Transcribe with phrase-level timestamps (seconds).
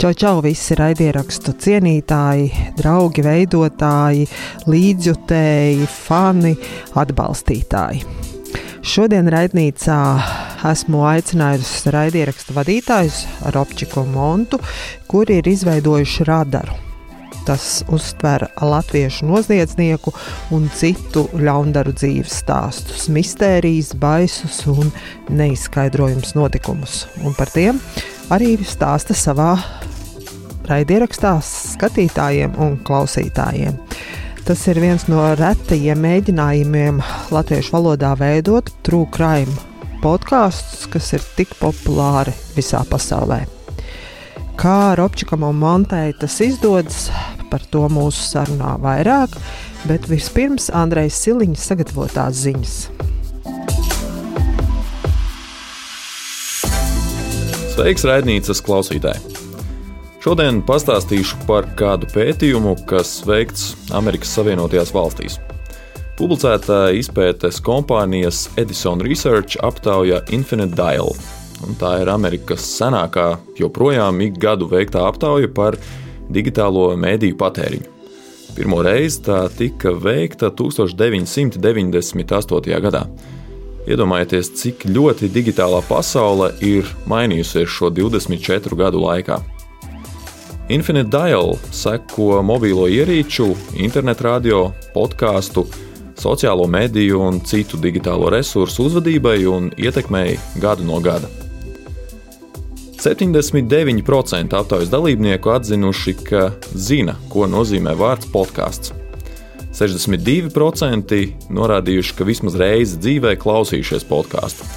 [0.00, 2.46] Čau, čau, visi raidierakstu cienītāji,
[2.78, 4.22] draugi, veidotāji,
[4.64, 6.54] līdzjutēji, fani,
[6.96, 8.06] atbalstītāji.
[8.80, 9.96] Šodien raidnīcā
[10.70, 13.18] esmu aicinājusi raidierakstu vadītājus
[13.52, 14.56] Robčiku Montu,
[15.04, 16.78] kuri ir izveidojuši radaru.
[17.44, 20.14] Tas uztver latviešu noziedznieku
[20.56, 24.88] un citu ļaundaru dzīves stāstus, mistērijas, baisus un
[25.28, 27.04] neizskaidrojumus notikumus.
[27.20, 27.84] Un par tiem
[28.32, 29.58] arī stāsta savā
[30.70, 33.76] raidierakstā skatītājiem un klausītājiem.
[34.46, 37.02] Tas ir viens no retajiem mēģinājumiem
[37.34, 39.52] latviešu valodā veidot true crime
[40.00, 43.42] podkāstus, kas ir tik populāri visā pasaulē.
[44.60, 47.08] Kā Robčikam un Montei tas izdodas,
[47.52, 49.36] par to mūsu sarunā vairāk,
[49.88, 52.78] bet vispirms Andrejs Siliņš sagatavotās ziņas.
[57.76, 59.39] Sveiks, raidnīcas klausītāji!
[60.20, 65.40] Šodien pastāstīšu par kādu pētījumu, kas veikts Amerikas Savienotajās valstīs.
[66.18, 71.08] Publicēta izpētes kompānijas Edison Research aptaujā Infinite Dial.
[71.80, 75.78] Tā ir Amerikas senākā, joprojām ik gadu veiktā aptauja par
[76.28, 77.88] digitālo mēdīju patēriņu.
[78.58, 81.56] Pirmo reizi tā tika veikta 1998.
[82.84, 83.08] gadā.
[83.88, 89.40] Iedomājieties, cik ļoti digitālā pasaule ir mainījusies šo 24 gadu laikā.
[90.70, 93.48] Infinite Dial seko mobilo ierīču,
[93.82, 95.64] internetradio, podkāstu,
[96.14, 101.26] sociālo mediju un citu digitālo resursu uzvedībai un ietekmei gadu no gada.
[103.02, 108.94] 79% aptaujas dalībnieku atzinuši, ka zina, ko nozīmē vārds podkāsts.
[109.74, 111.18] 62%
[111.50, 114.70] norādījuši, ka vismaz reizi dzīvē klausījušies podkāstu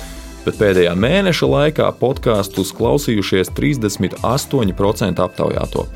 [0.45, 5.87] bet pēdējā mēneša laikā podkāstus klausījušies 38% aptaujāto.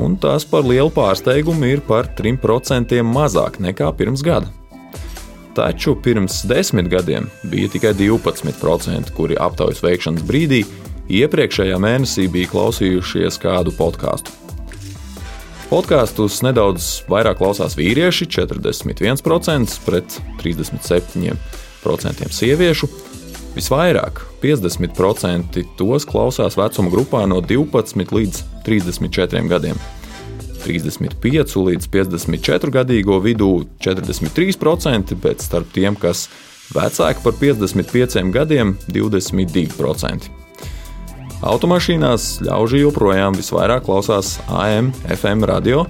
[0.00, 4.48] Un tas par lielu pārsteigumu ir par 3% mazāk nekā pirms gada.
[5.54, 10.64] Taču pirms desmit gadiem bija tikai 12%, kuri aptaujas veikšanas brīdī
[11.14, 14.32] iepriekšējā mēnesī bija klausījušies kādu podkāstu.
[15.70, 22.88] Podkāstus nedaudz vairāk klausās vīrieši, 41% pret 37% sieviešu,
[23.54, 29.78] Visvairāk, 50% tos klausās vecuma grupā no 12 līdz 34 gadiem.
[30.64, 33.50] 35 līdz 54 gadīgo vidū
[33.84, 36.26] 43%, bet starp tiem, kas
[36.74, 40.32] vecāki par 55 gadiem, 22%.
[41.44, 45.84] Automašīnās ļauži joprojām visvairāk klausās AM, FM radio,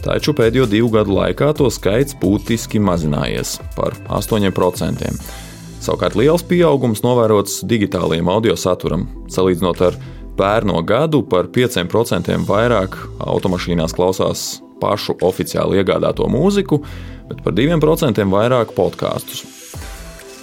[0.00, 5.49] taču pēdējo divu gadu laikā to skaits būtiski mazinājies par 8%.
[5.80, 9.06] Savukārt liels pieaugums novērots digitālajiem audio saturam.
[9.32, 9.94] Salīdzinot ar
[10.36, 14.42] pērno gadu, par 5% vairāk automašīnās klausās
[14.80, 16.82] pašu oficiāli iegādāto mūziku,
[17.30, 19.46] bet par 2% vairāk podkāstus.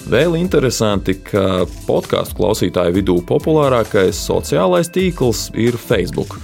[0.09, 6.37] Vēl interesanti, ka podkāstu klausītāju vidū populārākais sociālais tīkls ir Facebook,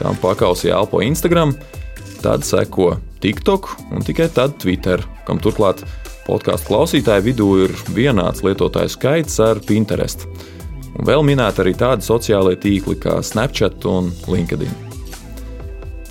[0.00, 1.52] kam pakausī elpo Instagram,
[2.22, 5.84] tad seko TikTok un tikai tad Twitter, kam turklāt
[6.28, 10.26] Podkāstu klausītāju vidū ir vienāds lietotāju skaits ar Pinterest.
[10.98, 14.74] Un vēl minēta arī tādi sociālie tīkli kā Snapchat un LinkedIn.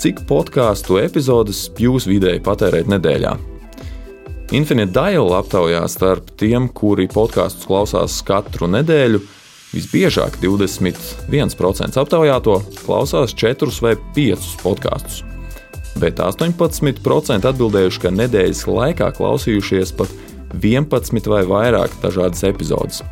[0.02, 3.36] Cik podkāstu epizodes jūs vidēji patērējat nedēļā?
[4.58, 9.22] Infinite Dial aptaujā starp tiem, kuri podkāstus klausās katru nedēļu,
[9.76, 15.37] visbiežāk 21% aptaujāto klausās 4 vai 5 podkāstus
[16.02, 20.14] bet 18% atbildējuši, ka nedēļas laikā klausījušies pat
[20.54, 23.04] 11 vai vairāk dažādas epizodes.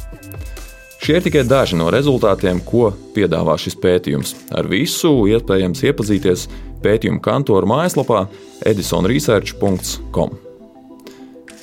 [1.06, 4.34] Šie ir tikai daži no rezultātiem, ko piedāvā šis pētījums.
[4.56, 6.48] Ar visu iespējams iepazīties
[6.82, 8.26] pētījuma kantora mājaslapā
[8.66, 10.38] edisonresearch.com.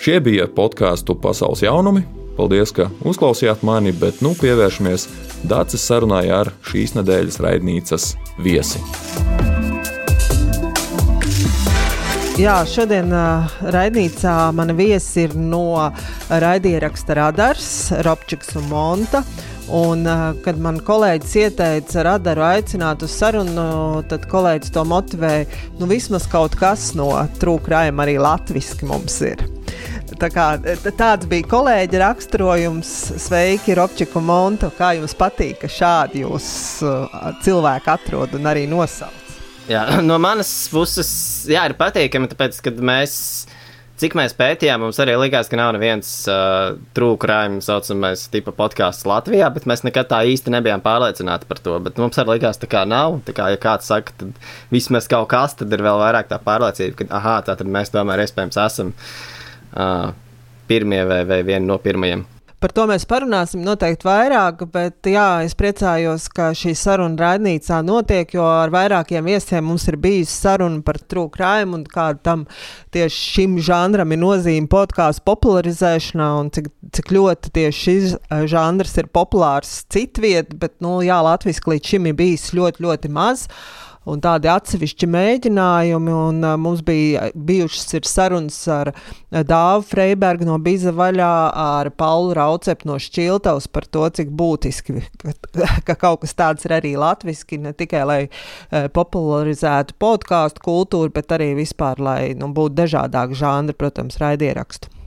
[0.03, 2.05] Šie bija podkāstu pasaules jaunumi.
[2.37, 5.09] Paldies, ka uzklausījāt mani, bet nu pievēršamies
[5.49, 8.13] Dācis sarunai ar šīs nedēļas raidnīcas
[8.43, 8.83] viesi.
[12.41, 15.91] Jā, šodien uh, raidījumā mana viesi ir no
[16.33, 17.67] raidieraksta Radars,
[18.07, 19.21] Robčiks un Monta.
[19.69, 25.45] Un, uh, kad man kolēģis ieteica radaru aicināt uz sarunu, tad kolēģis to motivēja.
[25.77, 27.11] Nu, vismaz kaut kas no
[27.43, 29.45] trūkrājuma arī latviešu mums ir.
[30.17, 30.49] Tā kā,
[30.89, 32.95] tāds bija kolēģa raksturojums.
[33.29, 34.73] Sveiki, Robčika un Monta.
[34.79, 36.47] Kā jums patīk, ka šādi jūs
[36.81, 39.22] uh, cilvēki atrod un arī nosauc?
[39.73, 41.11] Jā, no manas puses,
[41.51, 43.17] jā, ir patīkami, tāpēc, ka mēs
[44.03, 49.51] cik mēs pētījām, mums arī likās, ka nav neviens uh, trūkrājums, saucamais tipa podkāsts Latvijā,
[49.55, 51.77] bet mēs nekad tā īsti nebijām pārliecināti par to.
[51.85, 53.21] Bet mums arī likās, ka tā kā nav.
[53.29, 54.43] Tā kā, ja kāds saka, tad
[54.75, 58.25] vismaz kaut kas, tad ir vēl vairāk tā pārliecība, ka, ah, tā tad mēs tomēr
[58.25, 60.11] iespējams esam uh,
[60.71, 62.27] pirmie vai, vai vieni no pirmajiem.
[62.63, 68.37] Par to mēs parunāsim noteikti vairāk, bet jā, es priecājos, ka šī saruna raidnīcā notiek,
[68.37, 72.47] jo ar vairākiem viesiem mums ir bijusi saruna par trūkrājumu un kāda tam
[72.95, 78.95] tieši šim žanram ir nozīme podkāstu popularizēšanā un cik, cik ļoti tieši šis eh, žanrs
[79.03, 83.49] ir populārs citviet, bet, nu, jā, latviski līdz šim ir bijis ļoti, ļoti maz.
[83.51, 86.15] Uh, un tādi atsevišķi mēģinājumi.
[86.15, 88.93] Un, uh, mums bija bijušas sarunas ar
[89.33, 91.33] Dāvu Freibergu no Biza vaļā,
[91.65, 96.77] ar Paulu Raucepu no Šķiltavas par to, cik būtiski, ka, ka kaut kas tāds ir
[96.79, 102.79] arī latviski, ne tikai lai uh, popularizētu podkāstu kultūru, bet arī vispār, lai nu, būtu
[102.83, 105.02] dažādāk žanri, protams, raidierakstu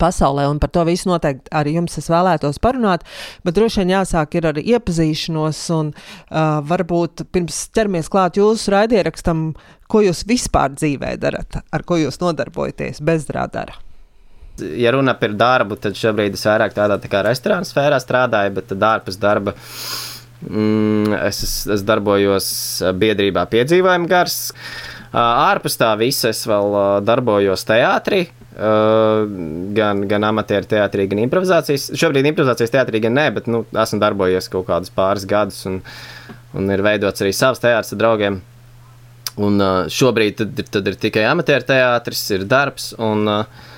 [0.00, 3.06] pasaulē, un par to visu noteikti arī jums es vēlētos parunāt,
[3.44, 9.52] bet droši vien jāsāk ar iepazīšanos, un uh, varbūt pirms ķeramies klāt jūsu raidierakstam,
[9.92, 13.76] ko jūs vispār dzīvē darat, ar ko jūs nodarbojaties bezdrādara.
[14.60, 18.74] Ja runa par darbu, tad šobrīd es vairāk tādā tā kā restorāna sfērā strādāju, bet
[18.76, 19.54] ārpus darba
[20.44, 21.40] mm, es,
[21.72, 22.48] es, darbojos
[23.00, 24.52] biedrībā Piedzīvojuma gars.
[25.12, 31.90] Ārpus tā visa es vēl darbojos teātrī, gan, gan amatieru teātrī, gan improvizācijas.
[31.98, 35.80] Šobrīd improvizācijas teātrī gan nē, bet nu, esmu darbojies kaut kādus pāris gadus un,
[36.56, 38.40] un ir veidots arī savs teātris ar draugiem.
[39.40, 43.68] Un uh, šobrīd tad, tad ir tikai amatieru teātris, ir darbs un uh,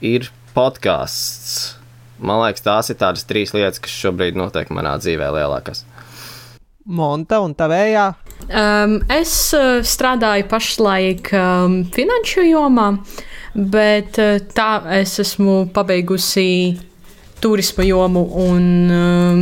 [0.00, 1.74] ir podkāsts.
[2.16, 5.84] Man liekas, tās ir tādas trīs lietas, kas šobrīd notiek manā dzīvē lielākās.
[6.86, 8.08] Monta un tavējā?
[8.46, 12.92] Um, es uh, strādāju pašlaik um, finanšu jomā.
[12.96, 16.76] Uh, Bet eh, tā es esmu pabeigusi
[17.40, 19.40] turisma jomu un um,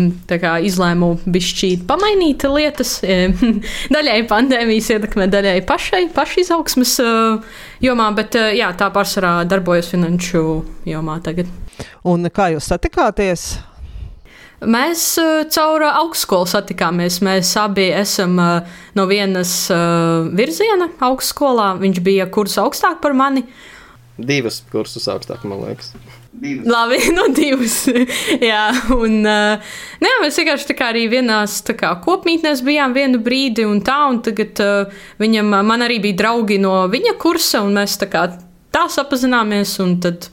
[0.67, 3.01] izlēmu bišķīt pamainīt lietas.
[3.95, 10.45] daļai pandēmijas ietekmē, daļai pašai, pašizaugsmes uh, jomā, bet uh, jā, tā pārsvarā darbojas finanšu
[10.91, 11.51] jomā tagad.
[12.07, 13.49] Un kā jūs satikāties?
[14.65, 15.03] Mēs
[15.53, 17.19] caur augstskolu satikāmies.
[17.27, 19.53] Mēs abi esam no vienas
[20.39, 21.75] virziena augstskolā.
[21.83, 23.43] Viņš bija kurs augstāk par mani.
[23.45, 23.74] Uh,
[24.15, 25.89] Divas kursus augstāk, man liekas.
[26.31, 26.69] Divas.
[26.71, 27.81] Labi, no divas.
[28.51, 28.63] jā,
[28.95, 29.73] un uh,
[30.05, 34.21] nē, mēs vienkārši tā kā arī vienās kā, kopmītnēs bijām vienu brīdi, un tā, un
[34.23, 38.29] tagad uh, viņam, man arī bija draugi no viņa kursa, un mēs tā kā
[38.75, 40.29] tā sapazināmies, un tad,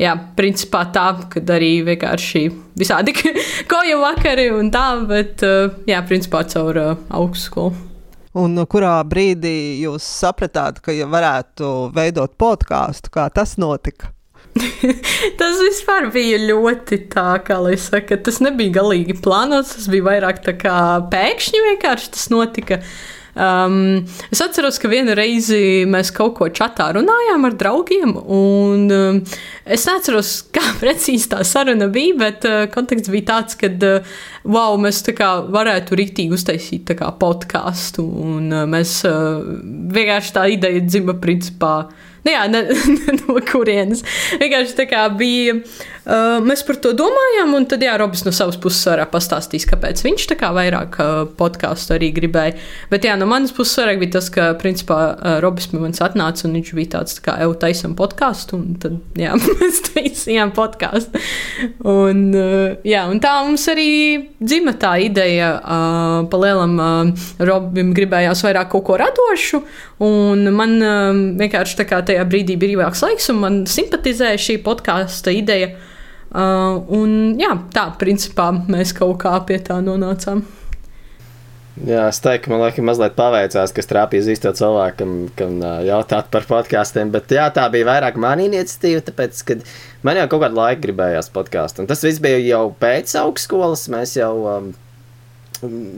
[0.00, 2.44] jā, principā tā, kad arī vienkārši
[2.80, 3.16] visādi
[3.72, 7.91] koju vakari un tā, bet, uh, jā, principā caur uh, augstskolu.
[8.38, 14.12] Un kurā brīdī jūs sapratāt, ka ja varētu veidot podkāstu, kā tas notika?
[15.40, 20.40] tas vispār bija ļoti tā, kā lai saka, tas nebija galīgi plānots, tas bija vairāk
[20.44, 20.76] tā kā
[21.12, 22.80] pēkšņi vienkārši tas notika.
[22.80, 28.84] Uh, Um, es atceros, ka vienu reizi mēs kaut ko čatā runājām ar draugiem, un
[28.92, 29.20] um,
[29.64, 34.12] es neatceros, kā precīzi tā saruna bija, bet uh, konteksts bija tāds, ka, uh,
[34.44, 39.40] wow, mēs tā kā varētu rītīgi uztaisīt kā podkāstu, un uh, mēs uh,
[39.96, 41.76] vienkārši tā ideja dzima principā.
[42.22, 42.60] Nu, jā, ne,
[43.22, 44.04] no kurienes.
[44.38, 45.56] Vienkārši tā kā bija
[46.02, 50.00] Uh, mēs par to domājām, un tad, jā, Robis no savas puses arī pastāstīs, kāpēc
[50.02, 52.56] viņš tā kā vairāk uh, podkāstu arī gribēja.
[52.90, 56.48] Bet, jā, no manas puses arī bija tas, ka, principā, uh, Robis pie manis atnāca,
[56.48, 61.22] un viņš bija tāds, tā kā, evo, taisam podkāstu, un tad, jā, mēs taisījām podkāstu.
[61.86, 63.86] Un, uh, jā, un tā mums arī
[64.42, 69.62] dzima tā ideja, uh, pa lielam uh, Robim gribējās vairāk kaut ko radošu,
[70.02, 74.60] un man uh, vienkārši tā kā tajā brīdī bija brīvāks laiks, un man simpatizēja šī
[74.66, 75.72] podkāsta ideja.
[76.32, 80.40] Uh, un jā, tā principā mēs kaut kā pie tā nonācām.
[81.88, 86.28] Jā, es teiktu, man liekas, mazliet paveicās, kas trāpīja uz īsto cilvēkam, kam uh, jautāt
[86.32, 87.08] par podkāstiem.
[87.12, 89.56] Bet jā, tā bija vairāk mana iniciatīva, tāpēc, ka
[90.04, 91.86] man jau kaut kādu laiku gribējās podkāstu.
[91.88, 93.86] Tas viss bija jau pēc augstskolas.
[93.92, 94.68] Mēs jau um,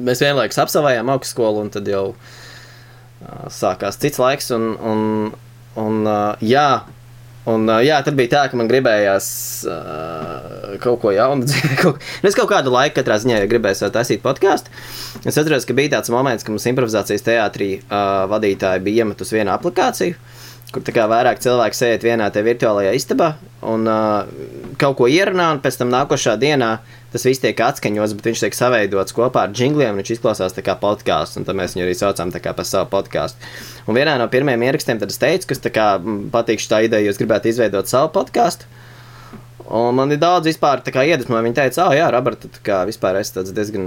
[0.06, 4.50] mēs vienlaikus apsavājām augstskolu, un tad jau uh, sākās cits laiks.
[4.54, 5.04] Un, un,
[5.82, 6.68] un, uh, jā,
[7.44, 9.26] Un, uh, jā, tad bija tā, ka man gribējās
[9.68, 11.44] uh, kaut ko jaunu.
[11.82, 14.72] kaut, nu, es kaut kādu laiku, katrā ziņā, ja gribēju taisīt podkāstu.
[15.24, 19.52] Es atceros, ka bija tāds moments, ka mums improvizācijas teātrī uh, vadītāji bija iemetusi vienu
[19.56, 20.16] aplikāciju.
[20.74, 24.24] kur kā vairāk cilvēku sēž vienā tajā virtuālajā istabā un uh,
[24.80, 26.78] kaut ko ierunā, un pēc tam nākošā dienā
[27.14, 30.74] tas viss tiek atskaņots, bet viņš tiek savaidots kopā ar jingliem, un viņš izklausās kā
[30.80, 33.52] podkāsts, un mēs viņu arī saucam par savu podkāstu.
[33.86, 35.88] Un vienā no pirmajiem ierakstiem tad es teicu, ka kā,
[36.34, 38.66] patīk šī ideja, jūs gribētu izveidot savu podkāstu.
[39.64, 41.40] Un man ir daudz vispār iedvesmoja.
[41.46, 43.86] Viņa teica, ah, jā, Roberta, tā kā vispār esi diezgan,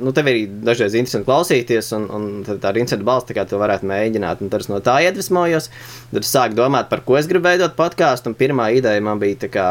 [0.00, 3.60] nu, tev ir dažreiz interesanti klausīties, un, un tā ir interesanta balss, tā kā tu
[3.60, 4.40] varētu mēģināt.
[4.40, 5.68] Un tad es no tā iedvesmojos.
[6.14, 9.42] Tad es sāku domāt, par ko es gribu veidot podkāstu, un pirmā ideja man bija
[9.44, 9.68] tā kā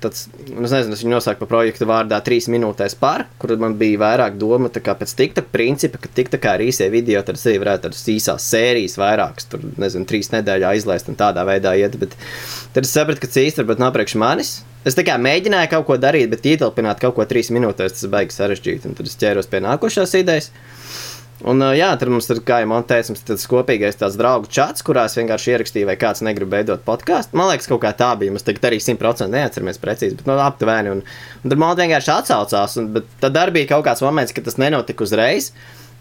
[0.00, 4.00] Tāds, es nezinu, es viņu nosaucu par projektu vārdā trīs minūtēs par, kur man bija
[4.00, 8.46] vairāk doma pēc TikTok principa, ka TikTok ar īsie video tad arī varētu tādas īsās
[8.48, 11.98] sērijas vairākas, tur, nezinu, trīs nedēļā izlaist un tādā veidā iet.
[12.00, 12.16] Bet
[12.72, 14.54] tad es sapratu, ka tas īsti varbūt nav priekš manis.
[14.88, 18.88] Es kā mēģināju kaut ko darīt, bet ietilpināt kaut ko trīs minūtēs, tas baigs sarežģīti.
[18.88, 20.50] Un tad es ķēros pie nākošās idejas.
[21.44, 25.04] Un, jā, tad mums ir, kā jau man teica, tas kopīgais tāds draugu čats, kurā
[25.10, 27.36] es vienkārši ierakstīju, vai kāds negrib veidot podkāstu.
[27.36, 28.32] Man liekas, kaut kā tā bija.
[28.32, 30.94] Mēs tagad arī simtprocentīgi neatceramies precīzi, bet nu, aptuveni.
[30.94, 31.02] Un,
[31.42, 32.78] un tad man vienkārši atsaucās.
[32.80, 35.50] Un, bet tad arī bija kaut kāds moments, kad tas nenotika uzreiz.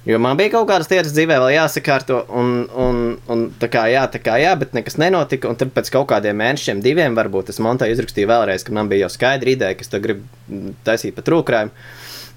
[0.08, 2.98] Jo man bija kaut kādas lietas dzīvē, vēl jāsakārto, un, un,
[3.32, 5.52] un tā kā jā, tā kā jā, bet nekas nenotika.
[5.52, 9.10] Un tad pēc kaut kādiem mēnešiem, diviem, varbūt es Montai izrakstīju vēlreiz, ka man bija
[9.10, 11.76] jau skaidra ideja, ka es to gribu taisīt pa trūkrājumu.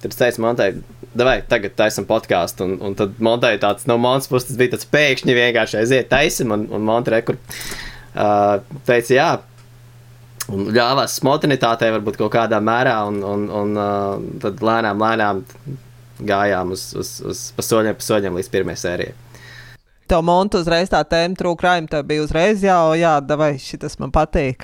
[0.01, 0.69] Tad es teicu, Montai,
[1.17, 2.67] vai tagad taisam podkāstu.
[2.67, 6.67] Un, un tad Montai tāds no manas puses bija tāds pēkšņi vienkārši aiziet taisim, un,
[6.73, 9.29] un Montai kur uh, teica, jā.
[10.53, 15.43] Un ļāvās spontanitātei, varbūt kaut kādā mērā, un, un, un uh, tad lēnām, lēnām
[16.27, 19.15] gājām uz, uz, uz pa soļiem, pa soļiem līdz pirmajai sērijai.
[20.07, 24.63] Tev monta uzreiz tā tēma trūkrājuma, tev bija uzreiz jā, jā, vai šis man patīk.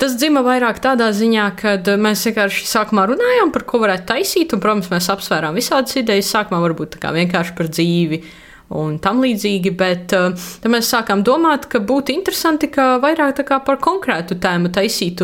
[0.00, 4.62] Tas dzima vairāk tādā ziņā, ka mēs vienkārši sākumā runājām par ko varētu taisīt, un,
[4.62, 6.30] protams, mēs apsvērām visādas idejas.
[6.32, 8.22] Sākumā varbūt vienkārši par dzīvi
[8.70, 9.72] un tam līdzīgi.
[9.78, 15.22] Bet uh, tad mēs sākām domāt, ka būtu interesanti ka vairāk par konkrētu tēmu taisīt.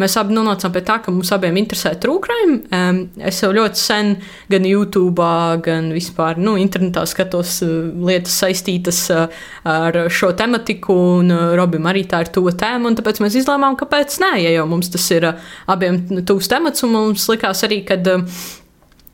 [0.00, 2.58] Mēs abi nonācām pie tā, ka mums abiem interesē trūkrājumi.
[2.76, 4.14] Um, es jau ļoti sen
[4.52, 5.28] gan YouTube,
[5.64, 12.04] gan vispār nu, internetā skatos uh, lietas saistītas uh, ar šo tematiku, un Robim arī
[12.08, 12.92] tā ir tuva tēma.
[12.98, 15.30] Tāpēc mēs izlēmām, kāpēc nē, ja jau mums tas ir
[15.70, 18.00] abiem tuvs temats, un mums likās arī, ka.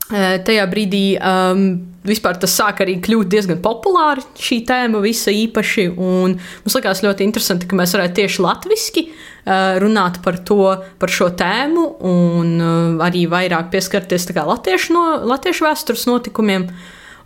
[0.09, 1.65] Uh, Tajā brīdī um,
[2.07, 5.89] vispār tas sāk arī kļūt diezgan populāri, šī tēma visa īpaši.
[5.93, 10.63] Mums likās ļoti interesanti, ka mēs varētu tieši latviešu uh, runāt par, to,
[11.01, 16.69] par šo tēmu un uh, arī vairāk pieskarties latviešu, no, latviešu vēstures notikumiem.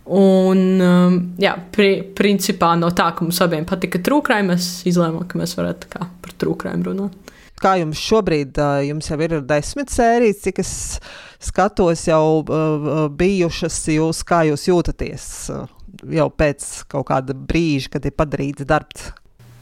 [0.04, 5.40] Un, um, jā, pri, principā no tā, ka mums abiem patika trūkrājumi, mēs izlēmām, ka
[5.40, 7.32] mēs varētu par trūkrājumiem runāt.
[7.62, 8.58] Kā jums šobrīd,
[8.88, 10.72] jums jau ir desmit sērijas, cik es
[11.44, 12.42] skatos, jau
[13.14, 15.28] bijušas, jūs, kā jūs jūtaties
[16.10, 19.12] jau pēc kaut kāda brīža, kad ir padarīts darbs?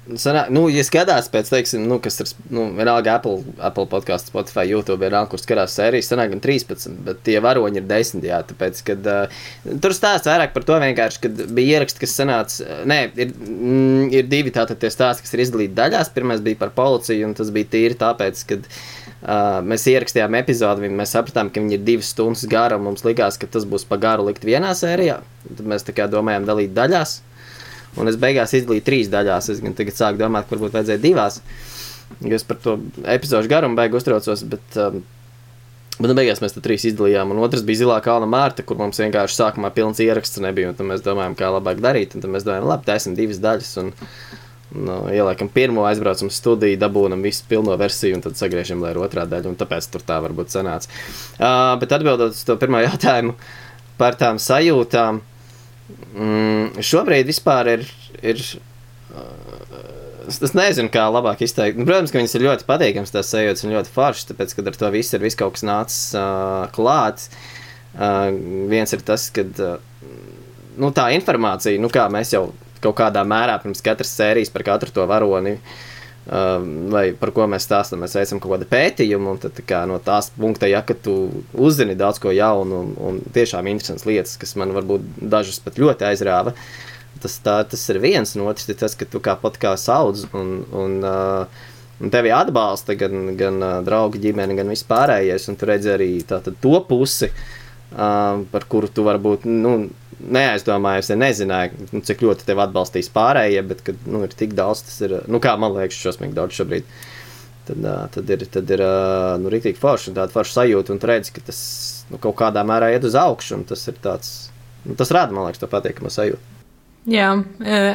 [0.03, 4.65] Sanā, nu, ja skatās pēc, teiksim, nu, kas ir, nu, vienalga Apple, Apple podkāsts, Spotify,
[4.67, 8.81] YouTube, vienalga, kur skatās sērijas, sanāk gan 13, bet tie varoņi ir 10, jā, tāpēc,
[8.89, 9.45] kad uh,
[9.85, 14.27] tur stāsts vairāk par to vienkārši, kad bija ieraksti, kas sanāca, nē, ir, mm, ir
[14.33, 17.71] divi tātad tie stāsti, kas ir izdalīti daļās, pirmais bija par policiju, un tas bija
[17.77, 18.67] tīri tāpēc, kad
[19.23, 22.75] Uh, mēs ierakstījām epizodi, mēs sapratām, ka viņi ir divas stundas gara.
[22.83, 25.21] Mums likās, ka tas būs pa garu likt vienā sērijā.
[25.47, 27.21] Tad mēs tā kā domājām dalīt daļās.
[28.01, 29.51] Un es beigās izdalīju trīs daļās.
[29.53, 31.41] Es gan tagad sāku domāt, ka varbūt vajadzēja divās.
[32.21, 34.45] Jo es par to epizodu garumu beigu uztraucos.
[34.49, 35.03] Bet, um,
[35.99, 38.99] Bet nu, beigās mēs tur trīs izdalījām, un otrs bija Zilā kalna mārta, kur mums
[38.99, 40.73] vienkārši sākumā pilns ieraksts nebija.
[40.75, 42.17] Tad mēs domājām, kā labāk darīt.
[42.17, 43.75] Tad mēs domājām, labi, taisam divas daļas.
[43.83, 43.93] Un,
[44.73, 49.01] Nu, ieliekam pirmo, aizbraucam uz studiju, dabūjam visu pilno versiju, un tad sagriežam, lai ir
[49.05, 49.53] otrā daļa.
[49.61, 50.89] Tāpēc tur tā varbūt sanāca.
[51.37, 53.35] Uh, bet atbildot uz to pirmo jautājumu
[53.99, 55.21] par tām sajūtām,
[56.15, 57.87] mm, šobrīd vispār ir.
[58.23, 58.43] ir
[59.13, 61.79] uh, es nezinu, kā labāk izteikt.
[61.79, 64.79] Nu, protams, ka viņas ir ļoti patīkamas, tās sajūtas un ļoti foršas, tāpēc, kad ar
[64.79, 67.31] to visu ir viss kaut kas nācis uh, klāts.
[67.93, 68.31] Uh,
[68.71, 69.81] viens ir tas, ka uh,
[70.79, 72.47] nu, tā informācija, nu, kā mēs jau
[72.83, 75.59] kaut kādā mērā pirms katras sērijas par katru to varoni.
[75.59, 75.92] Um,
[76.27, 80.31] vai par ko mēs stāstām, mēs veicam kaut kādu pētījumu, un tad, kā, no tās
[80.37, 81.17] punkta, ja tu
[81.53, 86.07] uzzini daudz ko jaunu un, un tiešām interesants lietas, kas man varbūt dažas pat ļoti
[86.13, 86.55] aizrāva,
[87.23, 90.63] tas, tā, tas ir viens, un otrs ir tas, ka tu kā podkāsts audz un,
[90.71, 91.67] un, uh,
[91.99, 96.55] un tevi atbalsta gan, gan uh, draugi, ģimene, gan vispārējais, un tu redzi arī tātad
[96.63, 99.75] to pusi, uh, par kuru tu varbūt, nu,
[100.23, 104.85] neaizdomājos, ja nezināju, nu, cik ļoti tevi atbalstīs pārējie, bet, kad nu, ir tik daudz,
[104.87, 106.89] tas ir, nu, kā man liekas, šausmīgi daudz šobrīd.
[107.63, 107.85] Tad,
[108.17, 108.81] tad ir, tad ir
[109.39, 111.61] nu, rīktīgi forši tāda forša sajūta, un tu redzi, ka tas
[112.11, 114.33] nu, kaut kādā mērā iet uz augšu, un tas ir tāds,
[114.83, 116.43] nu, tas rāda, man liekas, to patīkamu sajūtu.
[117.11, 117.33] Jā,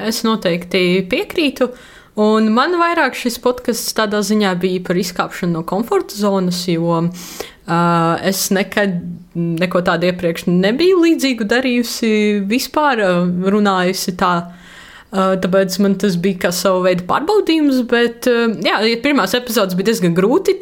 [0.07, 1.69] es noteikti piekrītu.
[2.17, 7.03] Un man vairāk šis podkāsts tādā ziņā bija par izkāpšanu no komforta zonas, jo
[7.67, 8.93] Uh, es nekad
[9.35, 12.11] neko tādu iepriekš nebiju līdzīgu darījusi,
[12.47, 14.29] vispār uh, runājusi tā.
[15.11, 19.89] Uh, tāpēc man tas bija kā sava veida pārbaudījums, bet uh, jā, pirmās epizodes bija
[19.89, 20.55] diezgan grūti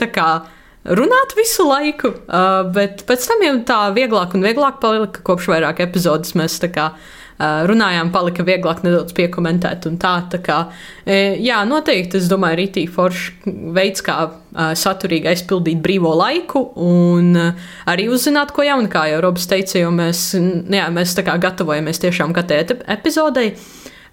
[0.98, 5.86] runāt visu laiku, uh, bet pēc tam jau tā vieglāk un vieglāk palika kopš vairāk
[5.86, 6.90] epizodes mēs tā kā
[7.40, 9.88] runājām, palika vieglāk nedaudz piekomentēt.
[10.00, 10.60] Tā, tā kā,
[11.06, 14.18] jā, noteikti, es domāju, rītīgi foršs veids, kā
[14.56, 20.30] saturīgi aizpildīt brīvo laiku un arī uzzināt, ko jaunu, kā jau Robs teica, jo mēs,
[20.36, 22.64] jā, mēs tā kā gatavojamies tiešām katrai
[22.96, 23.52] epizodei.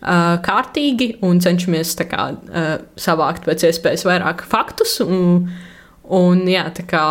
[0.02, 2.32] Kārtīgi un cenšamies kā,
[2.98, 4.98] savākt pēc iespējas vairāk faktus.
[5.04, 5.46] Un,
[6.10, 7.04] un, jā, tā kā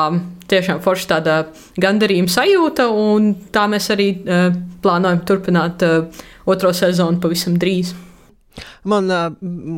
[0.51, 1.39] tiešām forša tāda
[1.81, 4.47] gandarījuma sajūta, un tā mēs arī uh,
[4.83, 7.93] plānojam turpināt uh, otro sezonu pavisam drīz.
[8.83, 9.07] Man,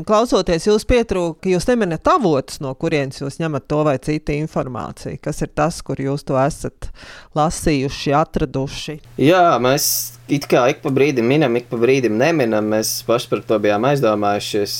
[0.07, 5.19] klausoties, jūs pietrūka, jūs neminat avotus, no kurienes jūs ņemat to vai citu informāciju.
[5.21, 6.87] Kas ir tas, kur jūs to esat
[7.37, 8.97] lasījuši, atraduši?
[9.21, 9.85] Jā, mēs
[10.31, 12.71] it kā ik pa brīdim minam, ik pa brīdim neminam.
[12.73, 14.77] Mēs paši par to bijām aizdomājušies.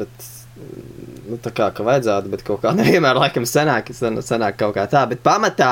[0.00, 0.30] Bet
[1.28, 5.04] nu, tā kā ka vajadzētu, bet kaut kā nevienmēr laikam sanāk, sanāk kaut kā tā.
[5.10, 5.70] Bet pamatā,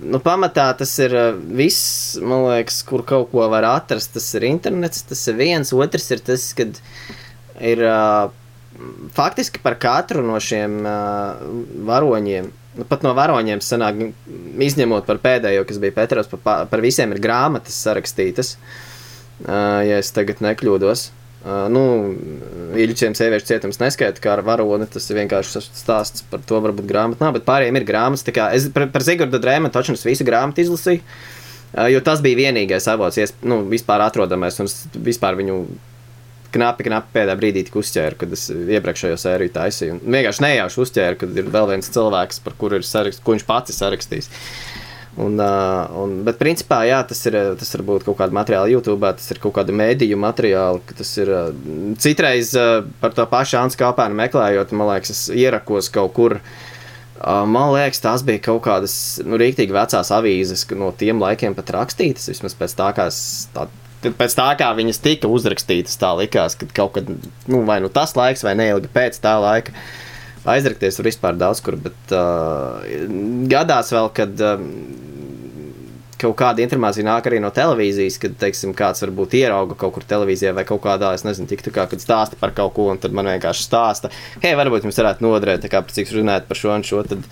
[0.00, 4.14] nu, pamatā tas ir uh, viss, man liekas, kur kaut ko var atrast.
[4.16, 6.80] Tas ir internets, tas ir viens, otrs ir tas, kad
[7.60, 8.30] ir uh,
[9.16, 11.44] faktiski par katru no šiem uh,
[11.88, 12.50] varoņiem.
[12.78, 14.04] Nu, pat no varoņiem sanāk,
[14.62, 20.12] izņemot par pēdējo, kas bija Petros, par, par visiem ir grāmatas sarakstītas, uh, ja es
[20.14, 21.08] tagad nekļūdos.
[21.40, 21.82] Uh, nu,
[22.76, 24.84] Ilģiņiem sieviešu cietums neskaita, kā ar varoni.
[24.92, 28.26] Tas ir vienkārši stāsts par to, varbūt grāmatā bet pārējiem ir grāmatas.
[28.52, 33.16] Es par, par Zigordu Drēmanu taču visu grāmatu izlasīju, uh, jo tas bija vienīgais avots,
[33.22, 34.68] kas nu, vispār atrodamais un
[35.06, 35.62] vispār viņu
[36.54, 39.96] knapi, knapi pēdējā brīdī tika uzķēra, kad es iepriekšējo sēriju taisīju.
[39.96, 43.46] Un vienkārši nejauši uzķēra, kad ir vēl viens cilvēks, par kuru ir sarakstījis, ko viņš
[43.48, 44.30] pats ir sarakstījis.
[45.20, 49.10] Un, uh, un, bet, principā, jā, tas ir, tas var būt kaut kāda materiāla YouTube,
[49.18, 50.80] tas ir kaut kāda mēdīju materiāla.
[50.96, 51.50] Tas ir uh,
[52.00, 56.38] citreiz uh, par to pašu Ants Kāpēnu meklējot, man liekas, es ierakos kaut kur.
[57.20, 58.94] Uh, man liekas, tās bija kaut kādas
[59.26, 63.10] nu, rīktīgi vecās avīzes, no tiem laikiem pat rakstītas, vismaz pēc tā, kā,
[63.52, 63.66] tā,
[64.08, 67.12] pēc tā kā viņas tika uzrakstītas, tā likās, ka kaut kad,
[67.50, 69.76] nu, vai nu tas laiks, vai neilgi pēc tā laika.
[70.48, 72.80] Aizrakties tur vispār daudz kur, bet uh,
[73.52, 74.62] gadās vēl, kad uh,
[76.20, 80.52] kaut kāda informācija nāk arī no televīzijas, kad, teiksim, kāds varbūt ierauga kaut kur televīzijā
[80.56, 83.14] vai kaut kādā, es nezinu, tik tā kā, kad stāsta par kaut ko, un tad
[83.16, 84.12] man vienkārši stāsta,
[84.44, 87.24] hei, varbūt jums varētu noderēt, tā kā, cik runājat par šo un šo, tad,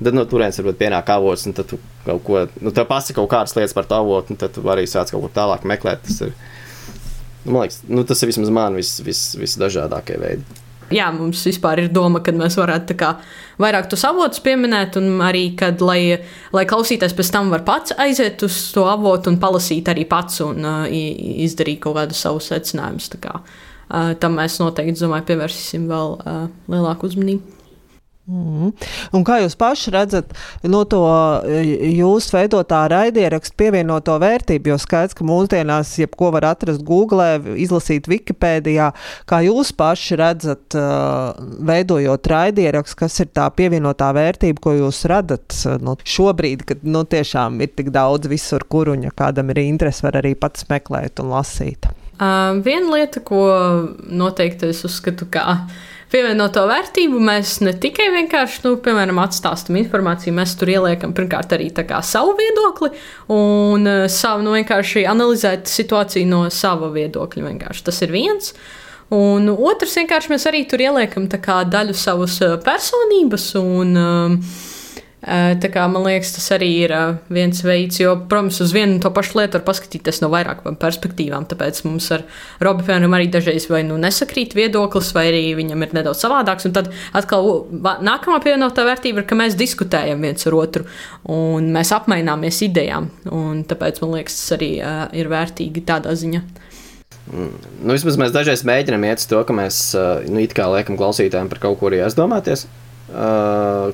[0.00, 3.30] tad no turienes varbūt pienāk avots, un tad tu kaut ko, nu, tev pasaka kaut
[3.34, 6.24] kādas lietas par to avotu, un tad tu arī sāc kaut ko tālāk meklēt, tas
[6.26, 6.34] ir,
[7.44, 10.60] nu, man liekas, nu, tas ir vismaz man vis, vis, visdažādākie veidi
[10.94, 13.12] jā, mums vispār ir doma, ka mēs varētu kā,
[13.62, 16.20] vairāk tos avotus pieminēt, un arī, kad, lai,
[16.56, 20.66] lai klausītājs pēc tam var pats aiziet uz to avotu un palasīt arī pats un
[20.66, 23.10] uh, izdarīt kaut kādus savus secinājumus.
[23.20, 27.59] Uh, tam mēs noteikti, domāju, pievērsīsim vēl uh, lielāku uzmanību.
[28.30, 28.68] Mm.
[29.16, 30.34] Un kā jūs paši redzat
[30.70, 31.00] no to
[31.42, 31.62] e,
[31.96, 37.26] jūsu veidotā raidierakstu pievienoto vērtību, jo skaidrs, ka mūsdienās jebko var atrast Google,
[37.58, 38.92] izlasīt Wikipēdijā,
[39.26, 41.34] kā jūs paši redzat, uh,
[41.66, 47.58] veidojot raidierakstu, kas ir tā pievienotā vērtība, ko jūs radat nu, šobrīd, kad nu, tiešām
[47.64, 51.34] ir tik daudz visur, kur un ja kādam ir interesi, var arī pats meklēt un
[51.34, 51.90] lasīt.
[52.20, 53.42] Uh, viena lieta, ko
[54.06, 55.64] noteikti es uzskatu, ka
[56.10, 61.70] pievienoto vērtību mēs ne tikai vienkārši, nu, piemēram, atstāstam informāciju, mēs tur ieliekam pirmkārt arī
[62.06, 62.90] savu viedokli
[63.34, 67.46] un uh, savu, nu, vienkārši analizēt situāciju no sava viedokļa.
[67.50, 67.86] Vienkārši.
[67.86, 68.52] Tas ir viens.
[69.10, 74.60] Un otrs, vienkārši mēs arī tur ieliekam daļu savas eh, personības un uh,
[75.20, 76.92] Tā kā, man liekas, tas arī ir
[77.28, 81.44] viens veids, jo, protams, uz vienu un to pašu lietu var paskatīties no vairākām perspektīvām.
[81.50, 82.24] Tāpēc mums ar
[82.64, 86.64] Robu, piemēram, arī dažreiz vai nu nesakrīt viedoklis, vai arī viņam ir nedaudz savādāks.
[86.70, 87.50] Un tad atkal
[88.00, 90.88] nākamā pievienotā vērtība ir, ka mēs diskutējam viens ar otru
[91.28, 93.12] un mēs apmaināmies idejām.
[93.28, 94.72] Un tāpēc man liekas, tas arī
[95.20, 96.46] ir vērtīgi tādā ziņā.
[97.30, 97.56] Mm.
[97.84, 99.90] Nu, vismaz mēs dažreiz mēģinām iet uz to, ka mēs
[100.32, 102.64] nu, it kā liekam klausītājiem par kaut ko arī aizdomāties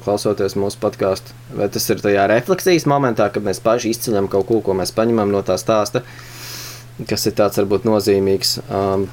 [0.05, 1.35] klausoties mūsu podkāstu.
[1.57, 5.33] Vai tas ir tajā refleksijas momentā, kad mēs paši izceļam kaut ko, ko mēs paņemam
[5.33, 6.03] no tā stāsta,
[7.09, 8.59] kas ir tāds varbūt nozīmīgs.
[8.67, 9.07] Um,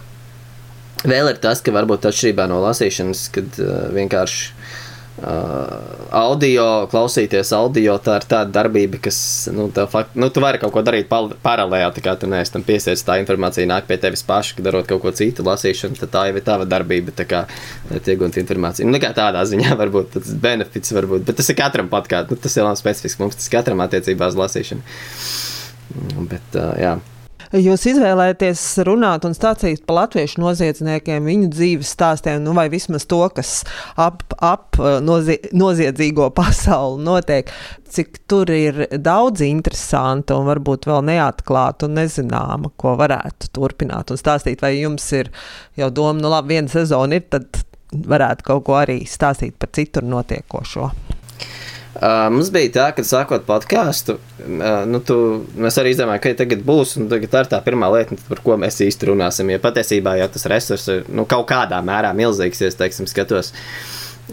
[1.08, 4.62] vēl ir tas, ka varbūt atšķirībā no lasīšanas, kad uh, vienkārši
[5.21, 9.17] audio, klausīties audio, tā ir tāda darbība, kas,
[9.54, 12.65] nu, tā fakt, nu tu vari kaut ko darīt paralēli, tā kā tu neesi tam
[12.65, 16.26] piesies, tā informācija nāk pie tevis paša, ka darot kaut ko citu lasīšanu, tad tā
[16.30, 17.45] jau ir tava darbība, tā kā
[17.93, 18.89] iegūt informāciju.
[18.89, 22.39] Nu, kā tādā ziņā varbūt tas benefits varbūt, bet tas ir katram pat kā, nu,
[22.39, 24.95] tas ir labi specifisks, mums tas katram attiecībā uz lasīšanu.
[26.26, 26.97] Bet, uh, jā.
[27.54, 33.20] Jūs izvēlēties runāt un stāstīt par latviešu noziedzniekiem, viņu dzīves stāstiem, nu, vai vismaz to,
[33.30, 33.60] kas
[33.94, 37.54] ap, ap nozie, noziedzīgo pasauli notiek.
[37.94, 44.18] Cik tur ir daudz interesantu un varbūt vēl neatklātu un nezināma, ko varētu turpināt un
[44.18, 44.66] stāstīt.
[44.66, 45.30] Vai jums ir
[45.78, 47.62] jau doma, nu labi, viena sezona ir, tad
[47.94, 50.89] varētu kaut ko arī stāstīt par citur notiekošo.
[51.93, 55.15] Uh, mums bija tā, ka sākot podkāstu, uh, nu, tu,
[55.62, 58.82] mēs arī izdomājām, ka tagad būs, tagad tā ir tā pirmā lieta, par ko mēs
[58.82, 59.51] īsti runāsim.
[59.53, 63.53] Jo patiesībā jau tas resurs ir nu, kaut kādā mērā milzīgs, ja es teiksim, skatos.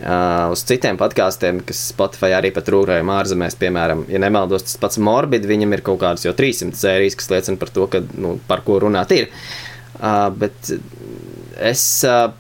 [0.01, 5.01] Uh, uz citiem podkāstiem, kas Spotify arī pat rūkojam ārzemēs, piemēram, ja nemaldos, tas pats
[5.03, 8.65] Morbid, viņam ir kaut kādas jau 300 sērijas, kas liecina par to, ka, nu, par
[8.65, 9.29] ko runāt ir.
[9.99, 10.73] Uh, bet
[11.61, 12.31] es uh,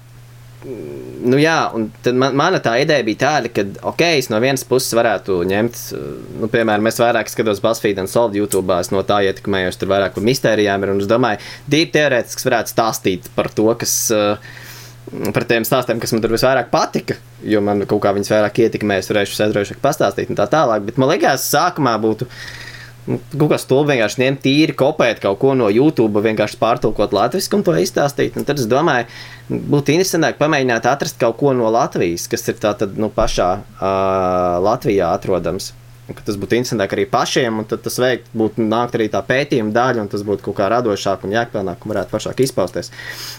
[0.64, 1.87] nu, jā, un
[2.20, 5.79] man, mana tā ideja bija tāda, ka, ok, es no vienas puses varētu ņemt,
[6.42, 10.16] nu, piemēram, es vairāk skatos BuzzFeed un Solid YouTube, es no tā ietekmējos, tur vairāk
[10.16, 13.96] par mistērijām ir, un es domāju, divi teorētiski varētu stāstīt par to, kas.
[15.11, 19.03] Par tiem stāstiem, kas man tur visvairāk patika, jo man kaut kā viņas vairāk ietekmēja,
[19.03, 20.85] es varēšu aizraujīgi pastāstīt un tā tālāk.
[20.87, 22.29] Bet man liekas, sākumā būtu
[23.09, 27.57] Nu, kaut kā stulbi vienkārši ņemt tīri, kopēt kaut ko no YouTube, vienkārši pārtulkot latviešu
[27.57, 28.37] un to izstāstīt.
[28.38, 29.09] Un tad es domāju,
[29.51, 35.11] būtu interesantāk pamēģināt atrast kaut ko no Latvijas, kas ir tātad nu, pašā uh, Latvijā
[35.17, 35.73] atrodams.
[36.11, 40.09] Tas būtu interesantāk arī pašiem, un tas veikt, būtu nākt arī tā pētījuma daļa, un
[40.11, 42.91] tas būtu kaut kā radošāk un jēgpilnāk, un varētu pašāk izpausties.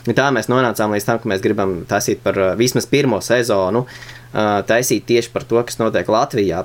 [0.07, 4.61] Un tā mēs nonācām līdz tam, ka mēs gribam taisīt par vismaz pirmo sezonu, uh,
[4.67, 6.63] taisīt tieši par to, kas notiek Latvijā.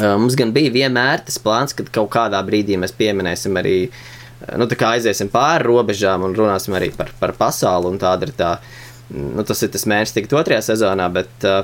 [0.00, 3.90] Mums gan bija vienmēr tas plāns, ka kaut kādā brīdī mēs pieminēsim arī,
[4.56, 7.92] nu, aiziesim pāri robežām un runāsim arī par, par pasauli.
[7.96, 8.54] Ir tā,
[9.12, 11.62] nu, tas ir tas mērķis tikt otrajā sezonā, bet uh,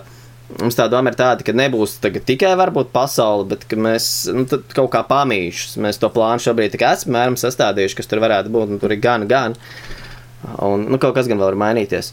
[0.60, 4.90] mums tā doma ir tāda, ka nebūs tikai varbūt pasaule, bet ka mēs nu, kaut
[4.94, 5.78] kā pamīšus.
[5.82, 9.26] Mēs to plānu šobrīd esam mēram sastādījuši, kas tur varētu būt, un tur ir gan,
[9.30, 9.56] gan.
[10.62, 12.12] Un nu, kaut kas gan vēl var mainīties.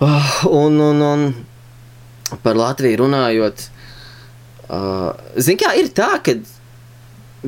[0.00, 3.66] Uh, un, un, un par Latviju runājot.
[4.70, 6.36] Uh, Zini, kā ir tā, ka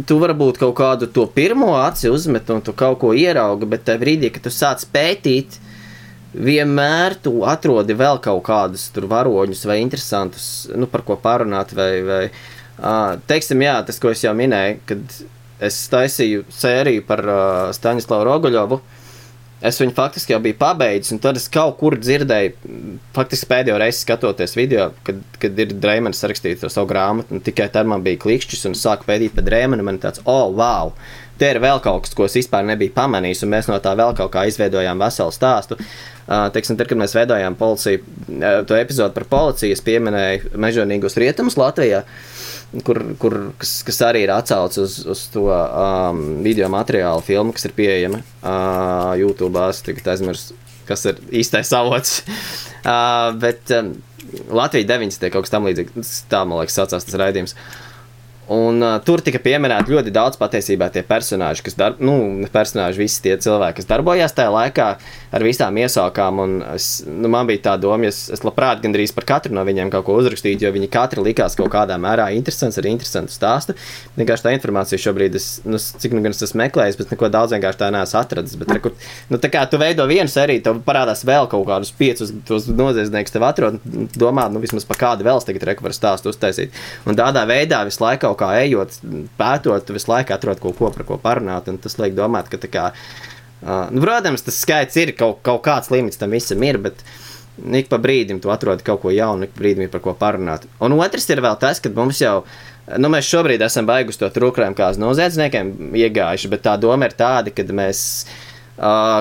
[0.09, 4.01] tu varbūt kaut kādu to pirmo aci uzmet un tu kaut ko ieraugi, bet tajā
[4.01, 5.59] brīdī, kad tu sāc pētīt,
[6.33, 11.75] vienmēr tu atrodi vēl kaut kādus tur varoņus vai interesantus, nu, par ko parunāt.
[11.77, 12.23] Vai, vai,
[12.81, 15.21] uh, teiksim, jā, tas, ko es jau minēju, kad
[15.63, 17.45] es taisīju sēriju par uh,
[17.77, 18.81] Staņislavu Roguļovu.
[18.81, 19.02] Uh,
[19.63, 22.55] Es viņu faktiski jau biju pabeidzis, un tad es kaut kur dzirdēju,
[23.15, 27.87] faktiski pēdējo reizi skatoties video, kad, kad ir Dreimans rakstījis savu grāmatu, un tikai tad
[27.91, 30.91] man bija klikšķis, un sāku pētīt par Dreimanu, man tāds, oh, wow!
[31.39, 34.13] Te ir vēl kaut kas, ko es vispār nebiju pamanījis, un mēs no tā vēl
[34.19, 35.79] kaut kā izveidojām veselu stāstu.
[35.79, 38.03] Uh, teiksim, tad, kad mēs veidojām policiju,
[38.69, 42.03] to epizodu par policiju, es pieminēju mežonīgos rietumus Latvijā.
[42.03, 42.32] Uh,
[42.87, 47.69] kur, kur, kas, kas arī ir atsaucis uz, uz to um, video materiālu, filmu, kas
[47.69, 49.61] ir pieejama uh, YouTube.
[49.69, 50.57] Es tagad aizmirsu,
[50.89, 52.23] kas ir īstais avots.
[52.87, 53.95] uh, bet um,
[54.49, 55.31] Latvija 90.
[55.35, 56.19] kaut kas tam līdzīgs.
[56.33, 57.57] Tā, man liekas, saucās tas raidījums.
[57.57, 57.92] Uh,
[58.53, 63.23] Un, uh, tur tika pieminēti ļoti daudz patiesībā tie personāļi, kas dar, nu, personāļi, visi
[63.25, 64.89] tie cilvēki, kas darbojās tajā laikā
[65.33, 66.43] ar visām iesaukām.
[66.75, 70.05] Es, nu, man bija tā doma, es, es labprāt gandrīz par katru no viņiem kaut
[70.09, 73.77] ko uzrakstītu, jo viņi katrs likās kaut kādā mērā interesants, ar interesantu stāstu.
[74.19, 77.57] Vienkārši tā informācija šobrīd, es, nu, cik nu gan es esmu meklējis, bet neko daudz
[77.57, 78.59] vienkārši tā neesmu atradis.
[78.61, 78.97] Bet, rekur,
[79.33, 83.33] nu, tā kā tu veido vienu sēriju, tev parādās vēl kaut kādus piecus tos noziedzniekus,
[83.33, 83.81] tev atrod,
[84.19, 86.77] domā, nu, vismaz par kādu vēl tagad rekur stāstu uztaisīt.
[87.09, 89.01] Un tādā veidā visu laiku kaut kā ejot,
[89.41, 91.71] pētot, visu laiku atrod kaut ko, par ko parunāt.
[91.83, 96.21] Tas liek domāt, ka, kā, uh, nu, protams, tas skaits ir kaut, kaut kāds limits
[96.21, 96.83] tam visam ir.
[96.83, 97.07] Bet,
[97.61, 100.65] Ik pa brīdim tu atrodi kaut ko jaunu, ik pa brīdim ir par ko parunāt.
[100.81, 102.47] Un otrs ir vēl tas, ka mums jau,
[102.97, 107.53] nu, mēs šobrīd esam beiguši to trūkumu kā noziedzniekiem iegājuši, bet tā doma ir tāda,
[107.53, 108.01] ka mēs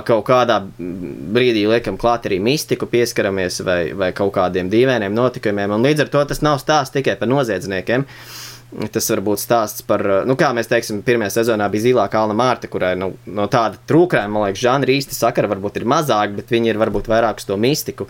[0.08, 5.76] kaut kādā brīdī liekam klāt arī mistiku, pieskaramies vai, vai kaut kādiem dīvainiem notikumiem.
[5.76, 8.08] Un līdz ar to tas nav stāsts tikai par noziedzniekiem.
[8.08, 12.36] Uh, Tas var būt stāsts par, nu, kā mēs teiksim, pirmajā sezonā bija Zilā Kalna
[12.38, 16.54] Mārta, kurai nu, no tāda trūkājuma, man liekas, žanra īsti sakara varbūt ir mazāk, bet
[16.56, 18.08] viņi ir varbūt vairāk uz to mistiku.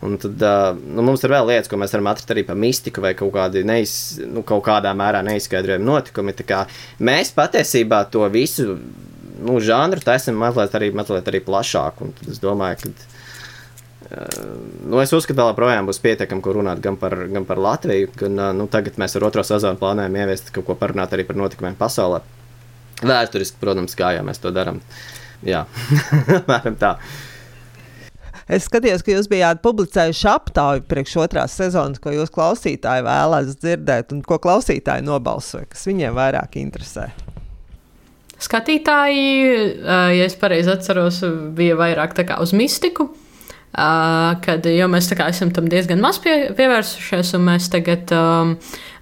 [0.00, 0.40] Un tad
[0.78, 3.64] nu, mums ir vēl lietas, ko mēs varam atrast arī par mistiku vai kaut, kādi
[3.66, 3.92] neiz,
[4.24, 6.34] nu, kaut kādā mērā neizskaidrojami notikumi.
[7.04, 8.78] Mēs patiesībā to visu
[9.44, 12.04] nu, žanru taisām mazliet arī, mazliet arī plašāk.
[12.06, 13.17] Un es domāju, ka
[14.08, 18.40] nu, es uzskatu, ka joprojām būs pietiekami, ko runāt gan par, gan par Latviju, gan
[18.56, 22.22] nu, tagad mēs ar otro sezonu plānojam ieviest kaut ko parunāt arī par notikumiem pasaulē.
[23.04, 24.80] Vēsturiski, protams, kā jau mēs to darām.
[25.46, 25.66] Jā,
[26.40, 26.96] apmēram tā.
[28.48, 34.14] Es skatījos, ka jūs bijāt publicējuši aptauju priekš otrās sezonas, ko jūs klausītāji vēlēs dzirdēt,
[34.16, 37.10] un ko klausītāji nobalsoja, kas viņiem vairāk interesē.
[38.40, 39.28] Skatītāji,
[39.84, 41.20] ja es pareizi atceros,
[41.58, 43.10] bija vairāk uz mistiku.
[43.76, 48.54] Kad mēs kā, esam tam diezgan maz pie, pievērsušies, un mēs tagad um,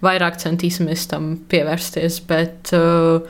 [0.05, 2.19] vairāk centīsimies tam pievērsties.
[2.27, 3.23] Bet, uh,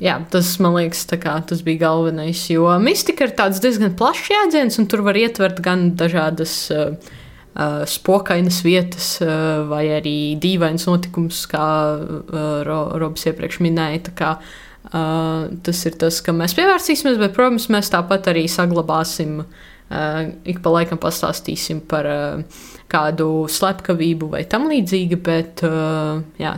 [0.00, 2.46] jā, tas man liekas, kā, tas bija galvenais.
[2.50, 8.62] Jo mistika ir diezgan plašs jēdziens, un tur var ietvert gan dažādas uh, uh, spokainas
[8.64, 11.68] vietas, uh, vai arī dīvains notikums, kā
[12.00, 14.16] uh, Ro Robs iepriekš minēja.
[14.16, 19.50] Kā, uh, tas ir tas, kam mēs pievērsīsimies, bet, protams, mēs tāpat arī saglabāsim uh,
[19.52, 22.58] Uh, ik pa laikam pastāstīsim par uh,
[22.92, 26.52] kādu slepkavību vai tam līdzīgu, bet uh, jā,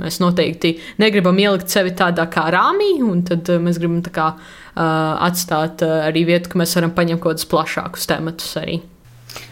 [0.00, 4.30] mēs noteikti negribam ielikt sevi tādā kā rāmī, un tad mēs gribam kā,
[4.78, 8.78] atstāt arī vietu, ka mēs varam paņemt kaut kādus plašākus tematus arī.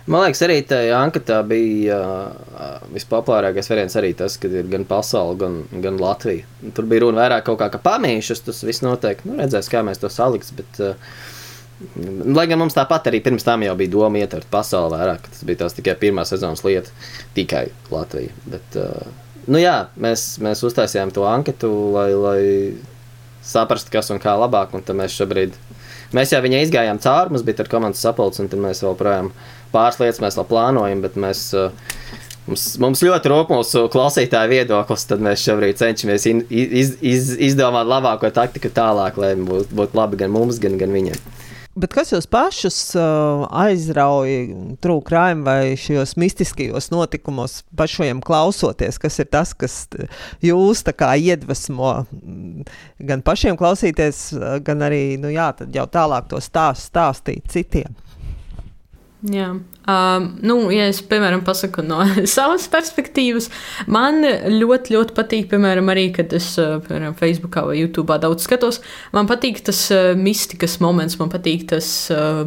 [0.07, 5.35] Man liekas, arī tajā anketā bija uh, vispopulārākais variants arī tas, ka ir gan pasaule,
[5.41, 6.47] gan, gan Latvija.
[6.77, 9.99] Tur bija runa vairāk kaut kā, ka pamīšas, tas viss noteikti, nu, redzēs, kā mēs
[10.03, 10.95] to saliks, bet uh,
[11.77, 15.61] Lai gan mums tāpat arī pirms tam jau bija doma ietvert pasauli vairāk, tas bija
[15.65, 16.93] tās tikai pirmā sezonas lieta,
[17.37, 18.33] tikai Latvija.
[18.49, 22.41] Bet, uh, nu jā, mēs, mēs uztaisījām to anketu, lai, lai
[23.45, 25.59] saprastu, kas un kā labāk, un tad mēs šobrīd,
[26.17, 29.33] mēs jau viņai izgājām cauri, mums bija ar komandas sapulcs, un tad mēs vēl projām
[29.75, 31.77] pāris lietas mēs vēl plānojam, bet mēs, uh,
[32.49, 37.85] mums, mums ļoti rūp mūsu klausītāju viedoklis, tad mēs šobrīd cenšamies in, iz, iz, izdomāt
[37.85, 41.21] labāko taktiku tālāk, lai būtu būt labi gan mums, gan, gan viņiem.
[41.77, 44.47] Bet kas jūs pašus uh, aizrauja
[44.81, 48.97] trūkrājumā vai šajos mistiskajos notikumos, pašiem klausoties?
[49.03, 49.83] Kas ir tas, kas
[50.41, 52.65] jūs iedvesmo mm,
[53.11, 54.31] gan pašiem klausīties,
[54.65, 57.93] gan arī nu, jā, jau tālāk to stāst, stāstīt citiem?
[59.25, 59.55] Jā.
[59.87, 63.47] Um, nu, ja es, piemēram, pasaku no savas perspektīvas,
[63.89, 68.83] man ļoti, ļoti patīk, piemēram, arī, kad es, uh, piemēram, Facebookā vai YouTube daudz skatos,
[69.17, 72.45] man patīk tas uh, mistikas moments, man patīk tas, uh,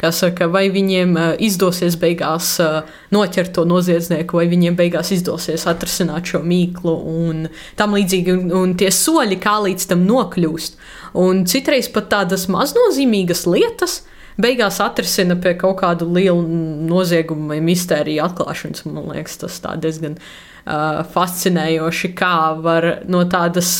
[0.00, 2.80] kā saka, vai viņiem uh, izdosies beigās uh,
[3.12, 8.76] noķert to noziedznieku, vai viņiem beigās izdosies atrasināt šo mīklu un tam līdzīgi, un, un
[8.80, 10.80] tie soļi, kā līdz tam nokļūst.
[11.20, 16.42] Un citreiz pat tādas maznozīmīgas lietas, uh, beigās atrisina pie kaut kādu lielu
[16.88, 18.84] noziegumu vai mistēriju atklāšanas.
[18.88, 23.72] Man liekas, tas diezgan uh, fascinējoši, kā var no tādas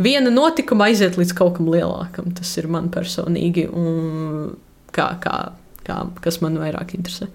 [0.00, 2.32] viena notikuma aiziet līdz kaut kam lielākam.
[2.38, 4.54] Tas ir man personīgi, un
[4.94, 5.38] kā, kā,
[5.86, 7.30] kā, kas man vairāk interesē.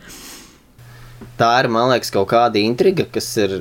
[1.39, 3.53] Tā ir, man liekas, kaut kāda intriga, kas ir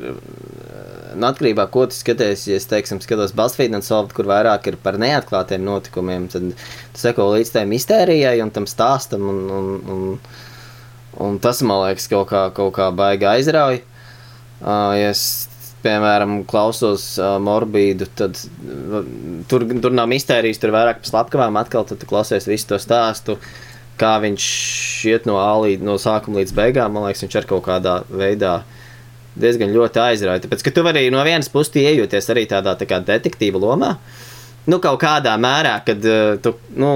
[1.17, 2.47] nu, atkarībā no tā, ko tu skaties.
[2.51, 7.03] Ja es teiksim, skatos Balstfīdu un Solvit, kur vairāk ir par neatklātiem notikumiem, tad tu
[7.03, 9.25] seko līdz tai mistērijai un tam stāstam.
[9.33, 10.19] Un, un, un,
[11.27, 13.83] un tas man liekas kaut kā, kaut kā baigi aizrauj.
[14.63, 15.49] Uh, ja es,
[15.83, 19.03] piemēram, klausos uh, morbīdu, tad uh,
[19.51, 23.41] tur, tur nav mistērijas, tur vairāk par slepkavām atkal, tad tu klausies visu to stāstu.
[24.01, 24.45] Kā viņš
[25.11, 28.63] iet no, alī, no sākuma līdz beigām, man liekas, viņš ir kaut kādā veidā
[29.39, 30.45] diezgan ļoti aizrauja.
[30.45, 33.95] Tāpēc, ka tu vari no vienas puses iejoties arī tādā tā kā detektīva lomā,
[34.69, 36.93] nu, kaut kādā mērā, kad uh, tu, nu,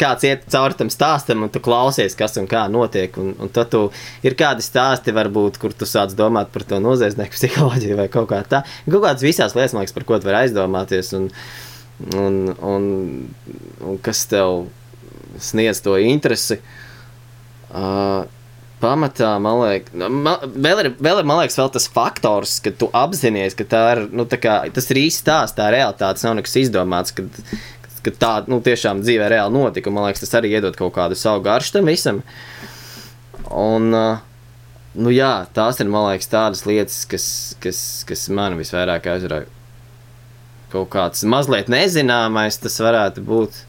[0.00, 3.14] kāds iet cauri tam stāstam, un tu klausies, kas un kā notiek.
[3.20, 3.84] Un, un tad tu
[4.26, 8.42] ir kādi stāsti, varbūt, kur tu sāc domāt par to noziedznieku psiholoģiju vai kaut kā
[8.48, 8.64] tā.
[8.88, 11.28] Kaut kādas visās lietas, liekas, par ko tu vari aizdomāties, un,
[12.18, 12.40] un,
[12.74, 12.88] un,
[13.84, 14.66] un kas tev
[15.42, 16.60] sniedz to interesi.
[17.74, 18.26] Uh,
[18.84, 22.90] pamatā, man liekas, nu, man, vēl, ir, vēl ir, liekas, vēl tas faktors, ka tu
[22.94, 26.58] apzinājies, ka tā ir, nu, tā kā, tas ir īsts stāsts, tā realitāte, nav nekas
[26.60, 27.24] izdomāts, ka,
[28.04, 31.44] ka tā, nu, tiešām dzīvē reāli notika, man liekas, tas arī iedod kaut kādu savu
[31.46, 32.22] garšu tam visam.
[33.50, 37.26] Un, nu, jā, tās ir, liekas, tādas lietas, kas,
[37.64, 39.50] kas, kas man visvairāk aizrauja.
[40.74, 43.60] Kaut kāds mazliet nezināmais tas varētu būt.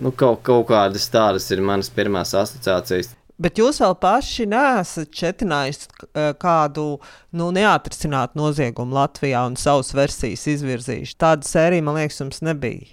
[0.00, 3.12] Nu, kaut, kaut kādas tādas ir manas pirmās asociācijas.
[3.42, 6.86] Bet jūs vēl paši neesat četinājuši eh, kādu
[7.34, 11.16] nu, neatrisinātu noziegumu Latvijā un savas versijas izvirzījuši.
[11.18, 12.92] Tāda sērija, man liekas, jums nebija.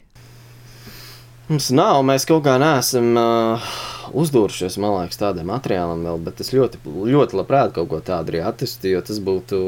[1.50, 3.70] Mums nav, mēs kaut kā neesam uh,
[4.18, 8.42] uzdūrušies, man liekas, tādam materiālam vēl, bet es ļoti, ļoti labprāt kaut ko tādu arī
[8.46, 9.60] atrastu, jo tas būtu,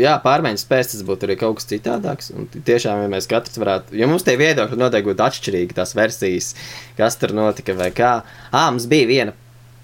[0.00, 2.32] jā, pārmaiņas spējas, tas būtu arī kaut kas citādāks.
[2.36, 6.54] Un tiešām, ja mēs katrs varētu, jo mums tie viedokļi noteikti būtu atšķirīgi, tās versijas,
[6.98, 8.14] kas tur notika vai kā.
[8.50, 9.36] Ā, mums bija viena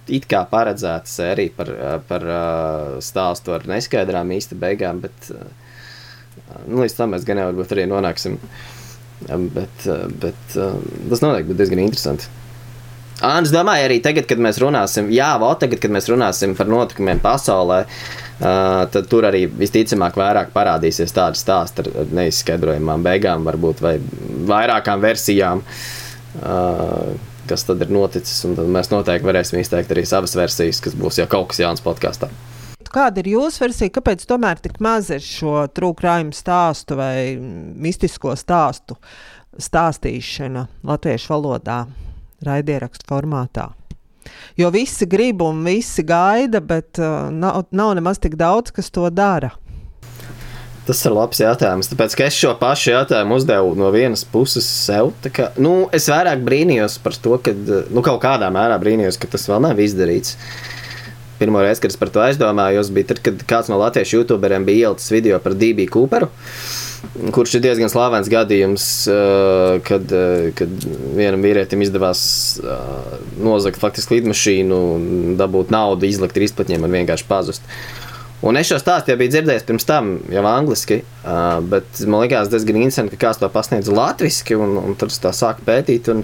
[0.07, 1.73] it kā paredzēta sērija par,
[2.09, 2.27] par
[3.03, 5.31] stāstu ar neskaidrām īsta beigām, bet
[6.67, 8.39] nu, līdz tam mēs gan jau varbūt arī nonāksim.
[9.27, 9.87] Bet,
[10.21, 12.29] bet tas noteikti būs diezgan interesanti.
[13.25, 16.69] Un es domāju, arī tagad, kad mēs runāsim, jā, vēl tagad, kad mēs runāsim par
[16.69, 23.81] notikumiem pasaulē, uh, tad tur arī visticamāk vairāk parādīsies tādi stāsti ar neizskaidrojamām beigām, varbūt
[23.85, 23.95] vai
[24.51, 25.65] vairākām versijām.
[26.37, 27.17] Uh,
[27.49, 31.23] kas tad ir noticis, un tad mēs noteikti varēsim izteikt arī savas versijas, kas būs
[31.23, 32.29] jau kaut kas jauns podkāstā.
[32.93, 33.93] Kāda ir jūsu versija?
[33.93, 38.97] Kāpēc tomēr tik maz ir šo trūkrājumu stāstu vai mistisko stāstu
[39.63, 41.85] stāstīšana latviešu valodā,
[42.45, 43.71] raidierakstu formātā?
[44.59, 49.07] Jo visi grib un visi gaida, bet uh, nav, nav nemaz tik daudz, kas to
[49.11, 49.53] dara.
[50.87, 51.89] Tas ir labs jautājums.
[51.91, 55.11] Tāpēc es šo pašu jautājumu uzdevu no vienas puses sev.
[55.35, 59.49] Kā, nu, es vairāk brīnījos par to, ka nu, kaut kādā mērā brīnījos, ka tas
[59.51, 60.37] vēl nav izdarīts.
[61.41, 64.93] Pirmā reize, kad es par to aizdomājos, bija tad, kad kāds no latviešu youtuberiem bija
[64.93, 66.31] ielicis video par DB Cooperu.
[67.35, 68.87] Kurš ir diezgan slavens gadījums,
[69.87, 70.13] kad,
[70.59, 72.23] kad vienam vīrietim izdevās
[73.41, 74.81] nozagt faktiski lidmašīnu,
[75.41, 77.67] dabūt naudu, izlikt ar izplatņiem un vienkārši pazust.
[78.45, 81.01] Un es šo stāstu jau biju dzirdējis pirms tam, jau angliski,
[81.73, 85.65] bet man liekas, diezgan interesanti, ka kāds to pasniedz latviešu, un, un tad tā sāku
[85.67, 86.13] pētīt.
[86.13, 86.23] Un,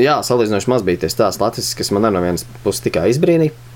[0.00, 3.67] jā, salīdzinoši maz bija tie stāsti latviešu, kas man no vienas puses tikai izbrīnīja.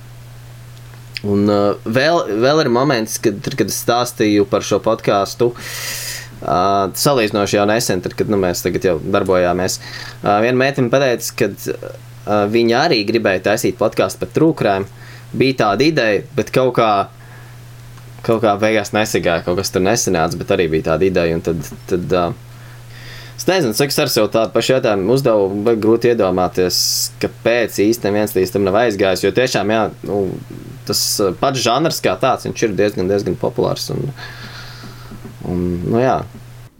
[1.22, 5.52] Un uh, vēl, vēl ir moments, kad, kad es stāstīju par šo podkāstu.
[6.42, 9.78] Uh, salīdzinoši jau nesen, tad, kad nu, mēs jau darbojāmies.
[10.22, 14.88] Uh, viena meitene pateica, ka uh, viņa arī gribēja taisīt podkāstu par trūkumiem
[15.38, 16.90] bija tāda ideja, bet kaut kā,
[18.26, 21.38] kaut kā beigās nesagāja, kaut kas tur nesanāca, bet arī bija tāda ideja.
[21.46, 22.51] Tad, tad, uh,
[23.42, 26.76] es nezinu, cik es sev tādu pašu jautājumu uzdevu, bet grūti iedomāties,
[27.22, 29.24] kāpēc īsti neviens līdz tam nav aizgājis.
[29.26, 30.20] Jo tiešām, jā, nu,
[30.86, 31.02] tas
[31.40, 33.88] pats žanrs kā tāds, viņš ir diezgan, diezgan populārs.
[33.94, 34.12] Un,
[35.50, 36.20] un, nu, jā.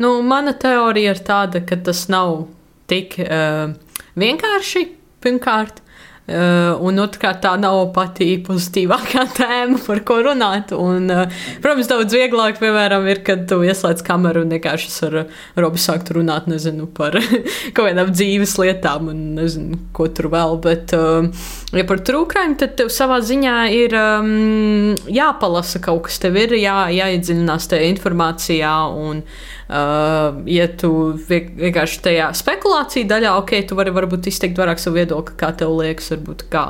[0.03, 2.45] nu, mana teorija ir tāda, ka tas nav
[2.91, 3.75] tik uh,
[4.19, 4.87] vienkārši.
[5.23, 5.77] Pirmkārt,
[6.23, 10.71] Uh, un otrkārt, tā nav pati pozitīvākā tēma, par ko runāt.
[10.77, 15.17] Un, uh, protams, daudz vieglāk, piemēram, ir, kad tu ieslēdz kameru un vienkārši ar
[15.59, 17.19] Robu sākt runāt nezinu, par
[17.75, 20.61] kaut kādām dzīves lietām un nezinu, ko tur vēl.
[20.63, 21.27] Bet, uh,
[21.75, 26.85] ja par trūkumiem, tad tev savā ziņā ir um, jāpalasa kaut kas, tev ir jā,
[27.03, 28.77] jāiedziļinās tajā informācijā.
[28.95, 30.91] Un, Uh, ja tu
[31.29, 36.11] vienkārši tajā spekulāciju daļā, ok, tu vari varbūt izteikt vairāk savu viedokli, kā tev liekas,
[36.13, 36.65] varbūt kā,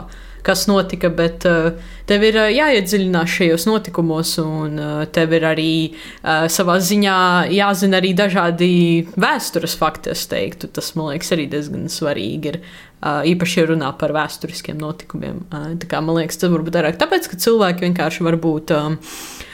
[0.46, 1.74] kas notika, bet uh,
[2.06, 7.18] tev ir uh, jāiedziļinās šajos notikumos, un uh, tev ir arī uh, savā ziņā
[7.54, 8.72] jāzina arī dažādi
[9.14, 10.70] vēstures fakti, es teiktu.
[10.70, 12.62] Tas, man liekas, arī diezgan svarīgi ir.
[13.02, 15.40] Uh, īpaši, runā par vēsturiskiem notikumiem.
[15.50, 18.70] Uh, kā, man liekas, tas varbūt vairāk tāpēc, ka cilvēki vienkārši var būt.
[18.78, 19.48] Um, Uh,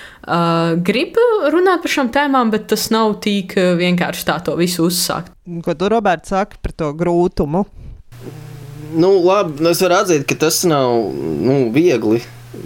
[0.85, 1.19] grib
[1.53, 5.33] runāt par šīm tēmām, bet tas nav tik vienkārši tā to visu uzsākt.
[5.65, 7.65] Ko tu, Roberts, saki par to grūtumu?
[8.99, 12.23] Nu, labi, nu, es varu atzīt, ka tas nav nu, viegli.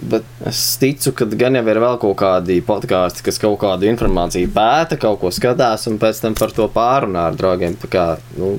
[0.09, 4.49] Bet es ticu, ka gan jau ir vēl kaut kādi podkāsti, kas kaut kādu informāciju
[4.55, 7.75] pēta, kaut ko skatās, un pēc tam par to pārunā ar draugiem.
[7.81, 8.05] Tā kā,
[8.39, 8.55] nu,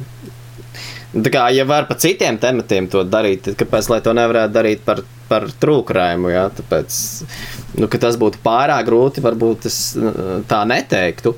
[1.17, 5.03] tā kā ja var par citiem tematiem to darīt, tad kāpēc to nevarētu darīt par
[5.29, 6.31] par trūkumu.
[6.33, 6.49] Ja?
[6.55, 6.99] Tāpēc,
[7.79, 9.79] nu, tas būtu pārāk grūti, varbūt es
[10.51, 11.35] tā neteiktu.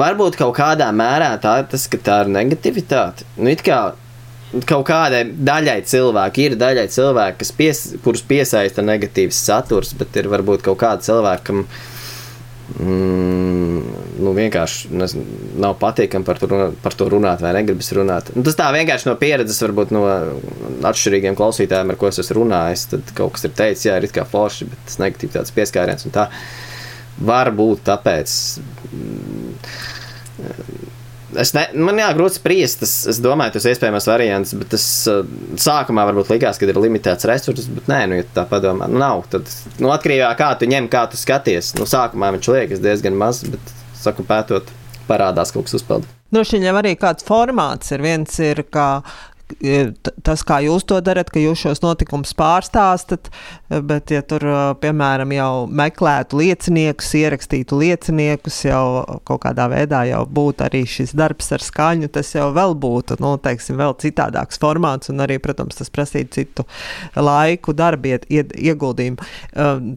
[0.00, 3.26] Varbūt kaut kādā mērā tā tas, ka tā ir negativitāte.
[3.36, 3.80] Nu, kā,
[4.66, 10.30] kaut kādai daļai cilvēku ir daļai cilvēki, kas pies, kurus piesaista negatīvs saturs, bet ir
[10.32, 11.66] varbūt kaut kāda cilvēka, kam
[12.78, 13.80] mm,
[14.20, 15.24] nu, vienkārši nezinu,
[15.62, 18.30] nav patīkami par, runāt, par to runāt, vai negribas runāt.
[18.36, 20.04] Nu, tas tā vienkārši no pieredzes, varbūt no
[20.90, 22.86] atšķirīgiem klausītājiem, ar ko es esmu runājis.
[22.94, 26.28] Tad kaut kas ir teicis, jā, ir kā forši, bet tas negatīvs tāds pieskāriens tā.
[27.30, 28.38] Varbūt tāpēc.
[28.94, 29.54] Mm,
[31.38, 32.84] Es ne, man jā, grūti spriest.
[32.86, 35.20] Es, es domāju, tas ir iespējams variants, bet tas uh,
[35.60, 39.26] sākumā varbūt likās, ka ir limitēts resurss, bet nē, nu, ja tā padomā, nu, nav.
[39.30, 41.74] Tad, nu, atkarībā no kā tu ņem, kā tu skaties.
[41.78, 44.72] Nu, sākumā viņš liekas diezgan maz, bet, saku, pētot,
[45.10, 46.16] parādās kaut kas uzpildīt.
[46.30, 48.04] Droši vien jau arī kāds formāts ir.
[48.06, 49.00] Viens ir, kā
[50.24, 53.30] tas, kā jūs to darat, ka jūs šos notikumus pārstāstat,
[53.68, 54.44] bet, ja tur,
[54.82, 61.50] piemēram, jau meklētu lieciniekus, ierakstītu lieciniekus, jau kaut kādā veidā jau būtu arī šis darbs
[61.54, 65.92] ar skaņu, tas jau vēl būtu, nu, teiksim, vēl citādāks formāts, un arī, protams, tas
[65.92, 66.66] prasītu citu
[67.16, 69.28] laiku, darbiet, ieguldījumu.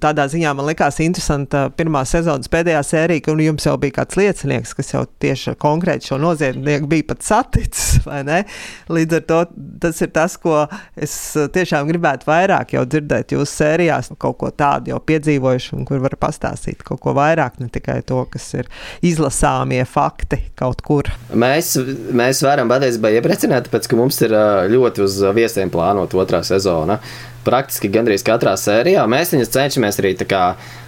[0.04, 4.76] Tādā ziņā man likās interesanta pirmā sezonas pēdējā sērija, un jums jau bija kāds liecinieks,
[4.78, 8.04] kas jau tieši konkrēti šo noziedznieku bija pat saticis.
[8.96, 9.43] Līdz ar to
[9.84, 10.64] tas ir tas, ko
[10.96, 11.14] es
[11.56, 16.18] tiešām gribētu vairāk jau dzirdēt jūsu sērijās, kaut ko tādu jau piedzīvojuši, un kur var
[16.22, 18.70] pastāstīt kaut ko vairāk, ne tikai to, kas ir
[19.06, 21.12] izlasāmie fakti kaut kur.
[21.34, 21.76] Mēs,
[22.14, 24.36] mēs varam patiesībā iepriecināt, tāpēc, ka mums ir
[24.74, 27.00] ļoti uz viesiem plānot otrā sezona.
[27.44, 30.44] Praktiski gandrīz katrā sērijā mēs viņus cenšamies arī tā kā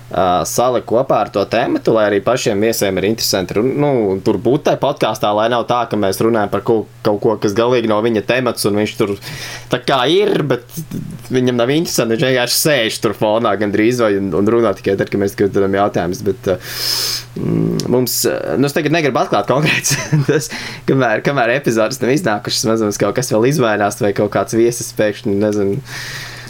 [0.05, 4.77] salikt kopā ar to tēmu, lai arī pašiem viesiem ir interesanti nu, tur būt tajā
[4.81, 8.21] podkāstā, lai nav tā, ka mēs runājam par kaut, kaut ko, kas galīgi nav viņa
[8.27, 9.15] temats, un viņš tur
[9.71, 10.65] tā kā ir, bet
[11.33, 12.15] viņam nav interesanti.
[12.15, 15.79] Viņš vienkārši sēž tur fonā gandrīz vai un, un runā tikai tad, kad mēs skatām
[15.79, 16.21] jautājumus.
[16.27, 16.77] Bet uh,
[17.89, 19.97] mums, nu, es tagad negribu atklāt konkrēts,
[20.29, 20.51] tas,
[20.89, 25.37] kamēr, kamēr epizodes nav iznākušas, mazliet kaut kas vēl izvairās vai kaut kāds viesis pēkšņi,
[25.41, 25.81] nezinu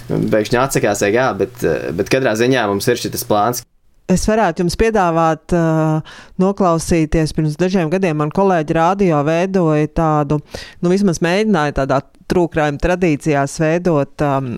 [0.09, 1.63] Pēkšņi atsakās, jā, bet,
[1.97, 3.63] bet katrā ziņā mums ir šis plāns.
[4.05, 7.33] Es varētu jums piedāvāt, uh, noklausīties.
[7.33, 10.37] Pirms dažiem gadiem man kolēģi rādio veidoja tādu,
[10.85, 14.49] nu, vismaz mēģināja tādā trūkrājuma tradīcijās veidot um,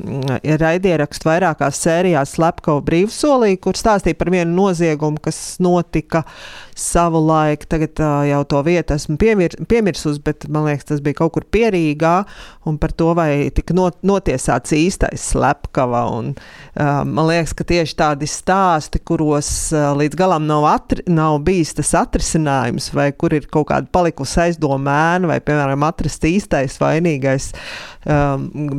[0.43, 6.23] raidierakstu vairākās sērijās Slepkava brīvsolī, kur stāstīja par vienu noziegumu, kas notika
[6.77, 7.67] savu laiku.
[7.71, 11.47] Tagad uh, jau to vietu esmu piemir, piemirsus, bet man liekas, tas bija kaut kur
[11.51, 12.15] pierīgā
[12.69, 16.05] un par to, vai tika not, notiesāts īstais Slepkava.
[16.13, 21.41] Un, uh, man liekas, ka tieši tādi stāsti, kuros uh, līdz galam nav, atri, nav
[21.47, 27.51] bijis tas atrisinājums, vai kur ir kaut kāda palikusi aizdomēna, vai, piemēram, atrast īstais vainīgais,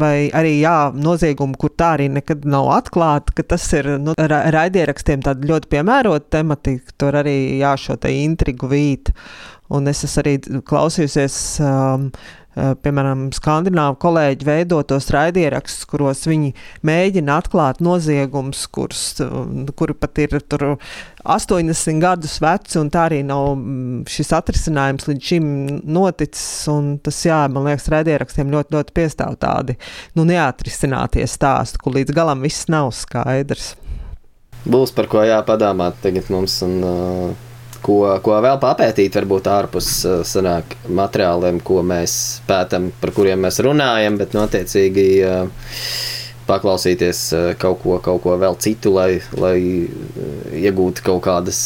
[0.01, 4.45] vai arī jā, noziegumi, kur tā arī nekad nav atklāta, ka tas ir nu, ra
[4.55, 9.12] raidierakstiem tāda ļoti piemērota tematika, tur arī jā, šo te intrigu vīt.
[9.68, 12.09] Un es esmu arī klausījusies um,
[12.82, 16.52] piemēram, skandināvu kolēģi veidotos raidierakstus, kuros viņi
[16.86, 19.32] mēģina atklāt noziegumus, kurus, eh,
[19.78, 20.64] kuri pat ir tur
[21.24, 25.50] 80 gadus veci, un tā arī nav mm, šis atrisinājums līdz šim
[25.86, 26.46] noticis.
[27.04, 29.78] Tas, jā, man liekas, raidierakstiem ļoti, ļoti piestāv tādi
[30.18, 33.74] nu, neatrisinātie stāsti, kur līdz galam viss nav skaidrs.
[34.68, 36.59] Būs par ko jāpadomāt tagad mums.
[36.66, 37.47] Un, uh
[37.85, 42.14] ko, ko vēl papētīt, varbūt ārpus uh, sanāk, materiāliem, ko mēs
[42.49, 45.70] pētām, par kuriem mēs runājam, bet notiecīgi uh,
[46.49, 49.57] paklausīties uh, kaut ko, kaut ko vēl citu, lai, lai
[50.59, 51.61] iegūtu kaut kādas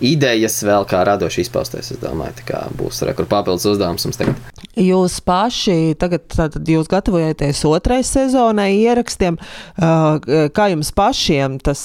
[0.00, 1.92] idejas vēl kā radoši izpausties.
[1.94, 4.38] Es domāju, ka būs rekur papildus uzdevums mums tagad.
[4.80, 9.36] Jūs paši tagad tātad jūs gatavojaties otrai sezonai ierakstiem.
[9.76, 11.82] Kā jums pašiem tas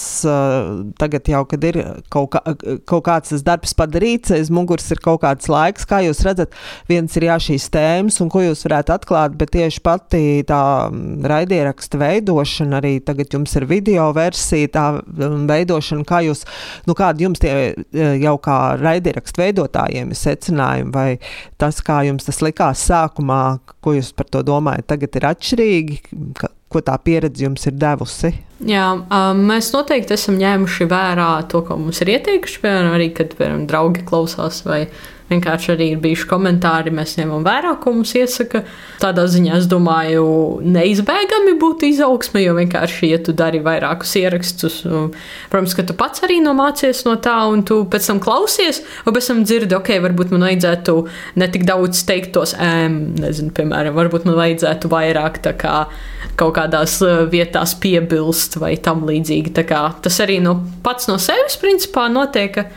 [1.01, 1.79] tagad jau, kad ir
[2.13, 2.41] kaut, kā,
[2.87, 6.53] kaut kāds darbs padarīts, aiz muguras ir kaut kāds laiks, kā jūs redzat,
[6.89, 10.61] viens ir jā šīs tēmas un ko jūs varētu atklāt, bet tieši pati tā
[11.25, 16.45] raidieraksta veidošana, arī tagad jums ir video versija, tā veidošana, kā jūs,
[16.85, 17.55] nu kādi jums tie
[18.21, 21.07] jau kā raidierakstu veidotājiem ir secinājumi, vai
[21.61, 25.99] tas, kā jums tas likās sākumā, ko jūs par to domājat, tagad ir atšķirīgi,
[26.39, 28.33] ka, ko tā pieredze jums ir devusi?
[28.65, 28.85] Jā,
[29.35, 32.61] mēs noteikti esam ņēmuši vērā to, ko mums ir ieteikuši.
[32.63, 34.85] Piemēram, arī kad piemēram, draugi klausās vai
[35.25, 38.61] Vienkārši arī ir bijuši komentāri, mēs ņemam vērā, ko mums iesaka.
[39.01, 40.25] Tādā ziņā es domāju,
[40.61, 44.83] neizbēgami būtu izaugsme, jo vienkārši, ja tu dari vairākus ierakstus,
[45.49, 49.31] protams, ka tu pats arī nomācies no tā, un tu pēc tam klausies, un pēc
[49.31, 50.97] tam dzirdi, ok, varbūt man vajadzētu
[51.41, 55.79] ne tik daudz teikt tos ēm, nezinu, piemēram, varbūt man vajadzētu vairāk tā kā
[56.37, 56.99] kaut kādās
[57.31, 59.55] vietās piebilst vai tam līdzīgi.
[59.55, 62.67] Tas arī no pats no sevis principā notiek.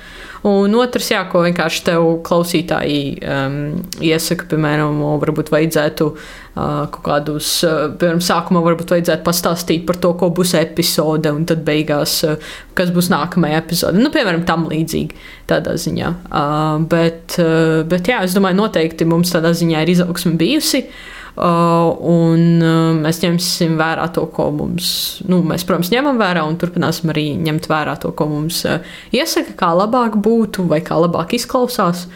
[0.46, 3.56] Un otrs, jā, ko vienkārši tev klausītāji um,
[4.04, 10.12] iesaka, piemēram, varbūt vajadzētu uh, kaut kādus, uh, piemēram, sākumā varbūt vajadzētu pastāstīt par to,
[10.20, 12.38] ko būs epizode, un tad beigās, uh,
[12.78, 13.98] kas būs nākamajā epizode.
[13.98, 15.18] Nu, piemēram, tam līdzīgi
[15.50, 16.14] tādā ziņā.
[16.30, 20.86] Uh, bet, uh, bet, jā, es domāju, noteikti mums tādā ziņā ir izaugsme bijusi.
[20.86, 24.88] Uh, un uh, mēs ņemsim vērā to, ko mums,
[25.28, 28.80] nu, mēs, protams, ņemam vērā un turpināsim arī ņemt vērā to, ko mums uh,
[29.14, 32.08] iesaka, kā labāk būtu vai kā labāk izklausās.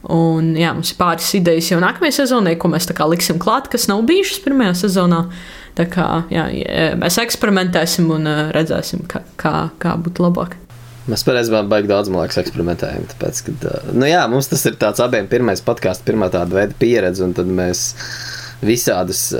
[0.00, 4.00] Un, jā, mums ir pāris idejas jau nākamajai sezonai, ko mēs liksim klāt, kas nav
[4.08, 5.26] bijušas pirmajā sezonā.
[5.76, 6.46] Tā kā jā,
[6.98, 10.56] mēs eksperimentēsim un redzēsim, kā, kā, kā būtu labāk.
[11.10, 13.06] Mēs patiesībā baigi daudz, man liekas, eksperimentējam.
[13.12, 13.64] Tāpēc, kad,
[13.96, 17.48] nu jā, mums tas ir tāds abiem pirmais podkāsts, pirmā tāda veida pieredze, un tad
[17.50, 17.84] mēs
[18.64, 19.30] visādus,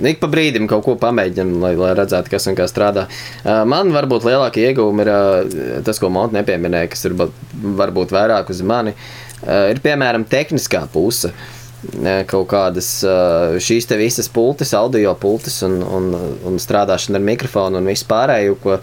[0.00, 3.06] ik pa brīdim kaut ko pamēģinām, lai, lai redzētu, kas un kā strādā.
[3.44, 5.12] Man varbūt lielākie ieguvumi ir
[5.86, 7.16] tas, ko Monte nepieminēja, kas ir
[7.80, 8.94] varbūt vairāk uz mani,
[9.44, 11.32] ir piemēram tehniskā puse.
[12.28, 12.88] Kaut kādas
[13.64, 16.10] šīs te visas pultis, audio pultis un, un,
[16.44, 18.76] un strādāšana ar mikrofonu un visu pārējo, ko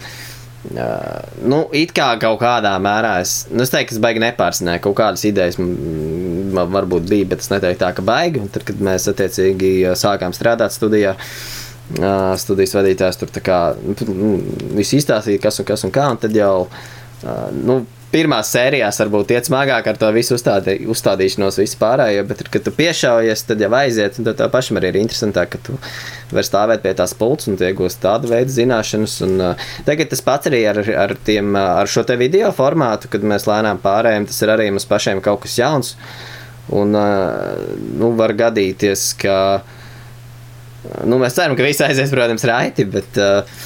[0.58, 4.82] Uh, nu, it kā kaut kādā mērā es, nu, es teiktu, ka es baigi nepārsināju.
[4.88, 8.42] Kaut kādas idejas man varbūt bija, bet es neteiktu tā, ka baigi.
[8.52, 13.60] Tad, kad mēs attiecīgi sākām strādāt studijā, uh, studijas vadītājs tur kā,
[14.10, 14.32] nu,
[14.80, 16.10] visu izstāstīja, kas un kas un kā.
[16.10, 17.80] Un tad jau uh, nu,
[18.12, 23.44] pirmās sērijās varbūt iet smagāk ar to visu uzstādī, uzstādīšanos, vispārējo, bet, kad tu piešaujies,
[23.48, 25.76] tad jau aiziet, un tad pašam arī ir interesantāk, ka tu
[26.32, 29.18] vari stāvēt pie tās pults un iegūst tādu veidu zināšanas.
[29.26, 33.24] Un, uh, tagad tas pats arī ar, ar, tiem, ar šo te video formātu, kad
[33.24, 35.96] mēs lēnām pārējām, tas ir arī mums pašiem kaut kas jauns.
[36.68, 37.58] Un, uh,
[38.00, 39.36] nu, var gadīties, ka
[41.04, 43.60] nu, mēs ceram, ka viss aizies, protams, raiti, bet uh,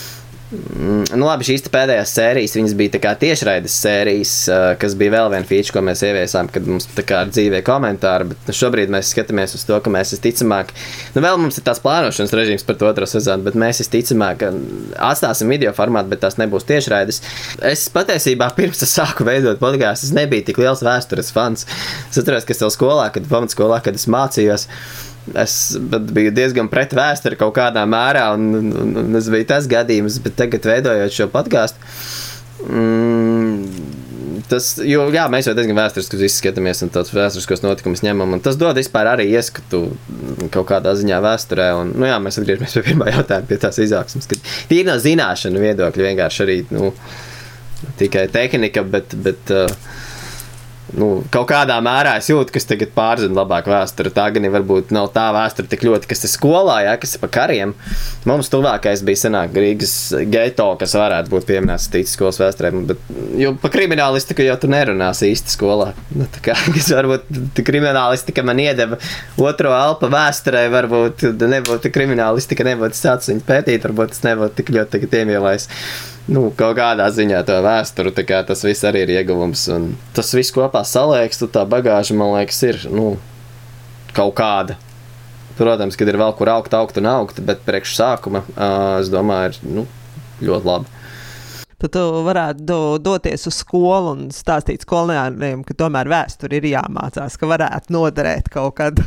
[0.53, 4.33] nu, labi, šīs pēdējās sērijas bija tiešraides sērijas,
[4.81, 8.29] kas bija vēl viena feature, ko mēs ieviesām, kad mums ir dzīvē komentāri.
[8.33, 10.73] Bet nu, šobrīd mēs skatāmies uz to, ka mēs visticamāk,
[11.17, 14.45] nu, vēl mums ir tās plānošanas režīms par to otro sezonu, bet mēs visticamāk
[15.11, 17.23] atstāsim video formātu, bet tās nebūs tiešraides.
[17.73, 21.65] Es patiesībā pirms es sāku veidot podkāstu, es nebiju tik liels vēstures fans.
[22.11, 24.69] Es atceros, ka es vēl skolā, kad pamatskolā, kad es mācījos.
[25.39, 30.19] Es biju diezgan pret vēsturi kaut kādā mērā, un, un, un tas bija tas gadījums,
[30.25, 31.93] bet tagad, veidojot šo podkāstu,
[32.67, 33.93] mm,
[34.51, 38.59] tas, jo, jā, mēs jau diezgan vēsturiski izskatāmies un tādus vēsturiskos notikumus ņemam, un tas
[38.59, 39.85] dod vispār arī ieskatu
[40.53, 41.71] kaut kādā ziņā vēsturē.
[41.79, 44.31] Un, nu, jā, mēs atgriežamies pie pirmā jautājuma, pie tās izaugsmes,
[44.71, 46.91] tīri no zināšanu viedokļa vienkārši arī nu,
[48.03, 49.15] tikai tehnika, bet.
[49.23, 50.01] bet uh,
[50.99, 54.13] nu, kaut kādā mērā es jūtu, ka es tagad pārzinu labāk vēsturi.
[54.15, 57.31] Tā gan varbūt nav tā vēsture tik ļoti, kas ir skolā, ja, kas ir pa
[57.33, 57.75] kariem.
[58.29, 59.95] Mums tuvākais bija senāk Rīgas
[60.33, 62.73] geto, kas varētu būt pieminēts tīcis skolas vēsturē.
[62.93, 63.03] Bet,
[63.41, 65.93] jo pa kriminālistiku jau tu nerunāsi īsti skolā.
[66.17, 69.01] Nu, tā kā tas varbūt kriminālistika man iedeva
[69.41, 75.07] otro elpu vēsturē, varbūt nebūtu kriminālistika, nebūtu sācis viņu pētīt, varbūt tas nebūtu tik ļoti
[75.23, 75.69] iemīlējis
[76.31, 78.15] nu, kaut kādā ziņā to vēsturi.
[78.31, 79.67] Tas viss arī ir ieguvums.
[80.17, 83.17] Tas viss kopā saliekas, tad tā bagāža, man liekas, ir nu,
[84.17, 84.79] kaut kāda.
[85.59, 89.53] Protams, kad ir vēl kur augt, augt un augt, bet priekš sākuma uh, es domāju,
[89.53, 89.87] ir nu,
[90.41, 91.02] ļoti labi
[91.83, 97.39] tad tu varētu do, doties uz skolu un stāstīt skolēniem, ka tomēr vēsture ir jāmācās,
[97.39, 99.03] ka varētu noderēt kaut kad.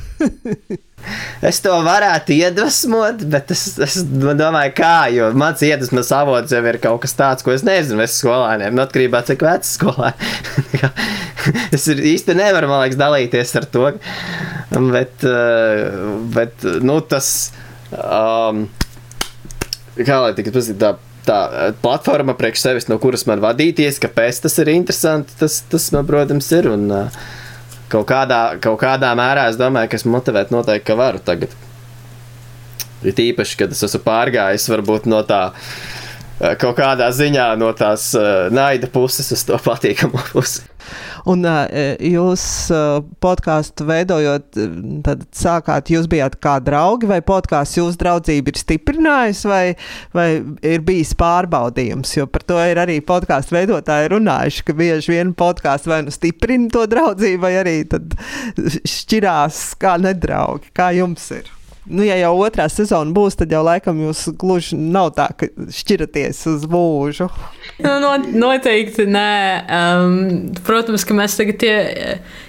[1.49, 6.79] es to varētu iedvesmot, bet es, es domāju, kā, jo mans iedvesmas avots jau ir
[6.83, 8.03] kaut kas tāds, ko es nezinu.
[8.03, 10.91] Es skolēniem, nu, atkarībā no cik veci skolēni.
[11.75, 13.87] es īsti nevaru, man liekas, dalīties ar to.
[14.75, 15.99] Bet, eh,
[16.35, 17.31] bet nu, tas,
[17.95, 18.65] um,
[20.01, 20.95] kā lai tikai pasakīt, tā
[21.27, 25.89] tā eh, platforma priekš sevis, no kuras man vadīties, kāpēc tas ir interesanti, tas, tas
[25.95, 26.69] man, protams, ir.
[26.71, 27.25] Un, uh,
[27.91, 31.53] kaut, kādā, kaut kādā mērā es domāju, ka es motivēju noteikti, ka varu tagad.
[33.05, 35.43] Ir īpaši, kad es esmu pārgājis varbūt no tā.
[36.35, 40.65] Eh, kaut kādā ziņā no tās uh, naida puses uz to patīkamu pusi.
[41.31, 41.63] Un uh,
[42.03, 42.43] jūs
[42.75, 44.59] uh, podkāstu veidojot,
[45.07, 49.63] tad sākāt, jūs bijāt kā draugi, vai podkāsts jūsu draudzību ir stiprinājis, vai,
[50.13, 50.27] vai
[50.59, 52.17] ir bijis pārbaudījums?
[52.19, 56.67] Jo par to ir arī podkāstu veidotāji runājuši, ka bieži vien podkāsts vai nu stiprina
[56.75, 57.77] to draudzību, vai arī
[58.83, 60.75] šķirās kā nedraugi.
[60.75, 61.47] Kā jums ir?
[61.89, 66.41] Nu, ja jau otrā sezona būs, tad jau laikam jūs gluži nav tā, ka šķiraties
[66.53, 67.29] uz mūžu.
[67.83, 69.29] Nu, no, noteikti nē.
[69.65, 70.17] Um,
[70.65, 71.77] protams, ka mēs tagad ie,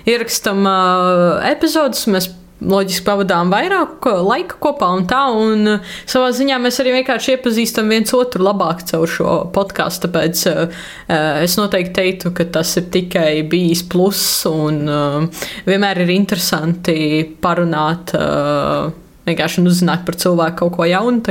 [0.08, 2.06] ierakstām uh, epizodus.
[2.12, 5.22] Mēs loģiski pavadām vairāk laika kopā un tā.
[5.36, 5.76] Un
[6.08, 10.06] savā ziņā mēs arī vienkārši iepazīstam viens otru labāk caur šo podkāstu.
[10.06, 10.84] Tāpēc uh,
[11.44, 18.14] es noteikti teiktu, ka tas ir tikai bijis pluss un uh, vienmēr ir interesanti parunāt.
[18.16, 21.22] Uh, vienkārši uzzināt par cilvēku kaut ko jaunu.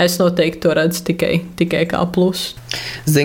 [0.00, 2.54] Es noteikti to redzu tikai, tikai kā plusu.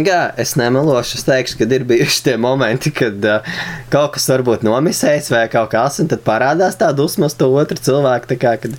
[0.05, 3.47] Kā es nemelošu, es teikšu, ka ir bijuši tie momenti, kad uh,
[3.93, 7.77] kaut kas varbūt nomisējis vai kaut kas, un tad parādās tā dusma uz to otru
[7.81, 8.37] cilvēku.
[8.41, 8.77] Kā, kad,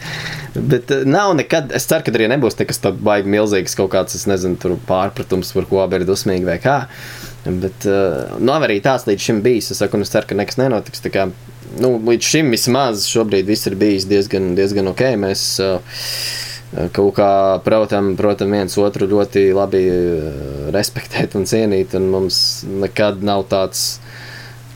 [0.56, 4.18] bet uh, nav nekad, es ceru, ka arī nebūs nekas tāds baigi milzīgs, kaut kāds,
[4.30, 6.82] nezinu, pārpratums, par ko abi ir dusmīgi vai kā.
[7.42, 9.72] Bet uh, nav arī tāds līdz šim bijis.
[9.74, 11.02] Es saku, un es ceru, ka nekas nenotiks
[11.80, 15.04] nu, līdz šim vismaz šobrīd viss ir bijis diezgan, diezgan ok.
[15.20, 16.02] Mēs uh,
[16.94, 17.30] kaut kā
[17.64, 22.42] protam, protam viens otru ļoti labi uh, respektēt un cienīt, un mums
[22.84, 23.96] nekad nav tāds.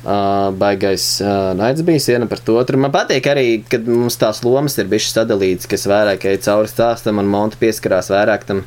[0.07, 2.79] Uh, baigais uh, naids bijis viena par otru.
[2.79, 7.19] Man patīk arī, kad mums tās lomas ir bijušas sadalītas, kas vairāk ej cauri stāstam,
[7.19, 8.61] un monta pieskarās vairāk tam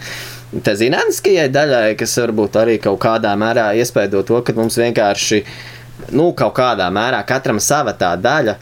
[0.65, 5.78] tā zinātniskajai daļai, kas varbūt arī kaut kādā mērā iespēdo to, ka mums vienkārši uh,
[6.11, 8.57] nu, kaut kādā mērā katram sava tā daļa.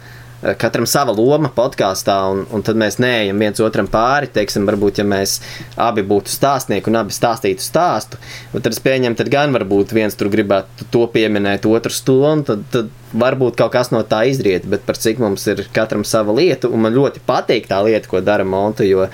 [0.62, 4.30] katram sava loma podkāstā, un, un tad mēs neejam viens otram pāri.
[4.30, 5.40] Teiksim, varbūt, ja mēs
[5.82, 8.20] abi būtu stāstnieki un abi stāstītu stāstu,
[8.54, 12.62] tad es pieņemu, tad gan varbūt viens tur gribētu to pieminēt, otrs to, un tad,
[12.74, 16.70] tad varbūt kaut kas no tā izriet, bet par cik mums ir katram sava lieta,
[16.70, 19.10] un man ļoti patīk tā lieta, ko dara Monta, jo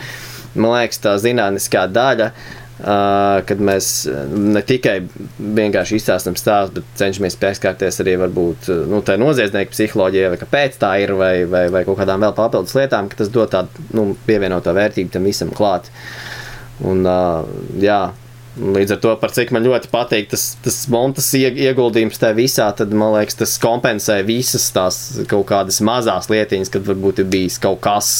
[0.56, 2.34] man liekas, tā zinātniskā daļa
[2.80, 3.90] kad mēs
[4.34, 4.96] ne tikai
[5.38, 10.96] vienkārši izstāstām stāstu, bet cenšamies pieskarties arī varbūt nu, tā noziedznieku psiholoģijai, vai kāpēc tā
[11.04, 14.74] ir, vai, vai, vai kaut kādām vēl papildus lietām, ka tas dod tādu nu, pievienoto
[14.74, 15.92] vērtību tam visam klāt.
[16.84, 17.06] Un,
[17.80, 18.02] jā,
[18.54, 23.16] Līdz ar to, cik man ļoti patīk tas, tas montas ieguldījums tajā visā, tad man
[23.16, 25.00] liekas, tas kompensē visas tās
[25.32, 28.12] kaut kādas mazas lietiņas, kad varbūt ir bijis kaut kas,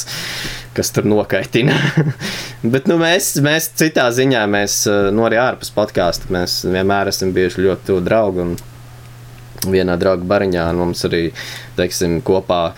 [0.74, 1.78] kas tur nokaitina.
[2.74, 4.80] Bet nu, mēs, mēs citā ziņā, mēs
[5.14, 8.48] nu, arī ārpus podkāstu, mēs vienmēr esam bijuši ļoti tuvu draugi.
[8.48, 8.58] Un
[9.70, 11.28] vienā draugu bariņā mums arī,
[11.78, 12.72] teiksim, kopā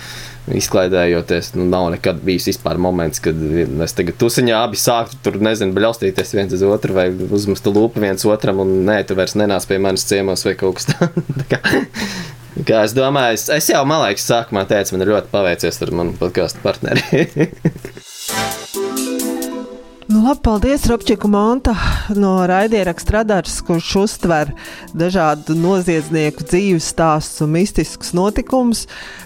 [0.54, 1.54] izklaidējoties.
[1.58, 6.36] Nu, nav nekad bijis vispār moments, kad mēs tagad tusiņā abi sāktu tur, nezinu, bļaustīties
[6.38, 10.06] viens uz otru vai uzmestu lūpu viens otram, un nē, tu vairs nenāc pie manis
[10.10, 11.52] ciemos vai kaut kas tāds.
[12.66, 15.92] Kā es domāju, es, es jau, man liekas, sākumā teicu, man ir ļoti paveicies ar
[15.98, 17.26] manu podkāstu partneri.
[20.16, 21.74] Nu, labi, paldies, Robčiku Monta
[22.16, 24.54] no raidierakstu radars, kurš uztver
[24.96, 28.86] dažādu noziedznieku dzīves stāstus un mistiskus notikumus.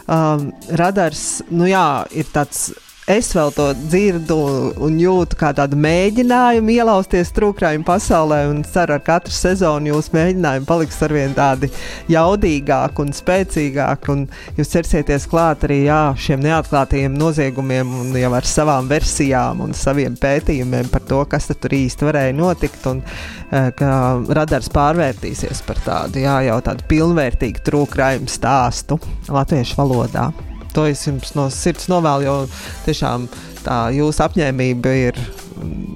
[0.10, 0.48] Um,
[0.82, 2.72] radars, nu jā, ir tāds
[3.10, 4.38] es vēl to dzirdu
[4.86, 10.68] un jūtu kā tādu mēģinājumu ielausties trūkrājuma pasaulē, un ceru, ar katru sezonu jūsu mēģinājumi
[10.70, 11.72] paliks arvien tādi
[12.14, 14.26] jaudīgāki un spēcīgāki, un
[14.60, 20.18] jūs ķersieties klāt arī jā, šiem neatklātajiem noziegumiem un jau ar savām versijām un saviem
[20.20, 23.96] pētījumiem par to, kas tur īsti varēja notikt, un eh, ka
[24.38, 29.02] radars pārvērtīsies par tādu, jā, jau tādu pilnvērtīgu trūkrājuma stāstu
[29.34, 30.30] latviešu valodā.
[30.76, 32.36] To es jums no sirds novēlu, jo
[32.86, 33.28] tiešām
[33.66, 35.22] tā jūsu apņēmība ir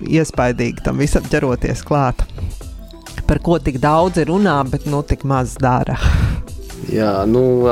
[0.10, 2.26] iespaidīga tam visam ķeroties klāt.
[3.28, 5.96] Par ko tik daudz ir runā, bet nu tik maz dara.
[6.92, 7.64] Jā, nu,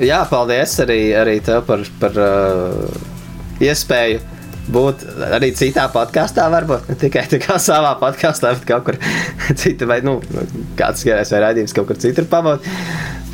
[0.00, 3.04] jā paldies arī, arī tev par, par uh,
[3.60, 4.22] iespēju
[4.72, 5.04] būt
[5.36, 7.26] arī citā podkāstā, varbūt ne tikai
[7.68, 8.98] savā podkāstā, bet kaut kur
[9.60, 10.18] citur, vai nu,
[10.78, 12.66] kāds skatās vai raidījums kaut kur citur pamot.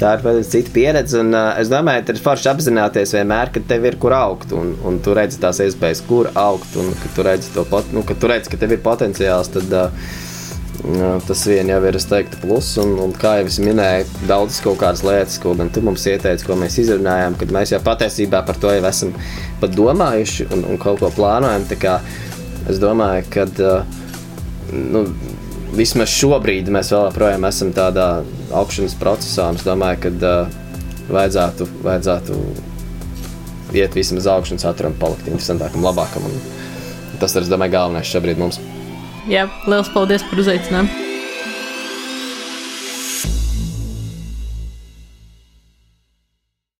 [0.02, 3.84] Tā ir cita pieredze, un uh, es domāju, ka ir forši apzināties vienmēr, ka tev
[3.86, 7.52] ir kur augt, un, un tu redzi tās iespējas, kur augt, un ka tu redzi
[7.70, 9.52] pot, nu, ka tu redzi, ka tev ir potenciāls.
[9.54, 10.20] Tad, uh,
[11.28, 14.80] Tas vien jau ir, es teiktu, plus, un, un kā jau es minēju, daudzas kaut
[14.80, 18.58] kādas lietas, ko gan tu mums ieteici, ko mēs izrunājām, kad mēs jau patiesībā par
[18.58, 19.12] to jau esam
[19.62, 21.68] domājuši un, un kaut ko plānojam.
[22.72, 23.46] Es domāju, ka
[24.72, 25.04] nu,
[25.76, 28.08] vismaz šobrīd mēs joprojām esam tādā
[28.54, 30.58] augšanas procesā, es domāju, ka uh,
[31.12, 32.40] vajadzētu, vajadzētu
[33.78, 36.28] iet vismaz augšanas saturam, palikt interesantākam, labākam.
[36.28, 38.60] Un tas ir, es domāju, galvenais šobrīd mums.
[39.30, 41.11] Jā, liels paldies par uzaicinājumu!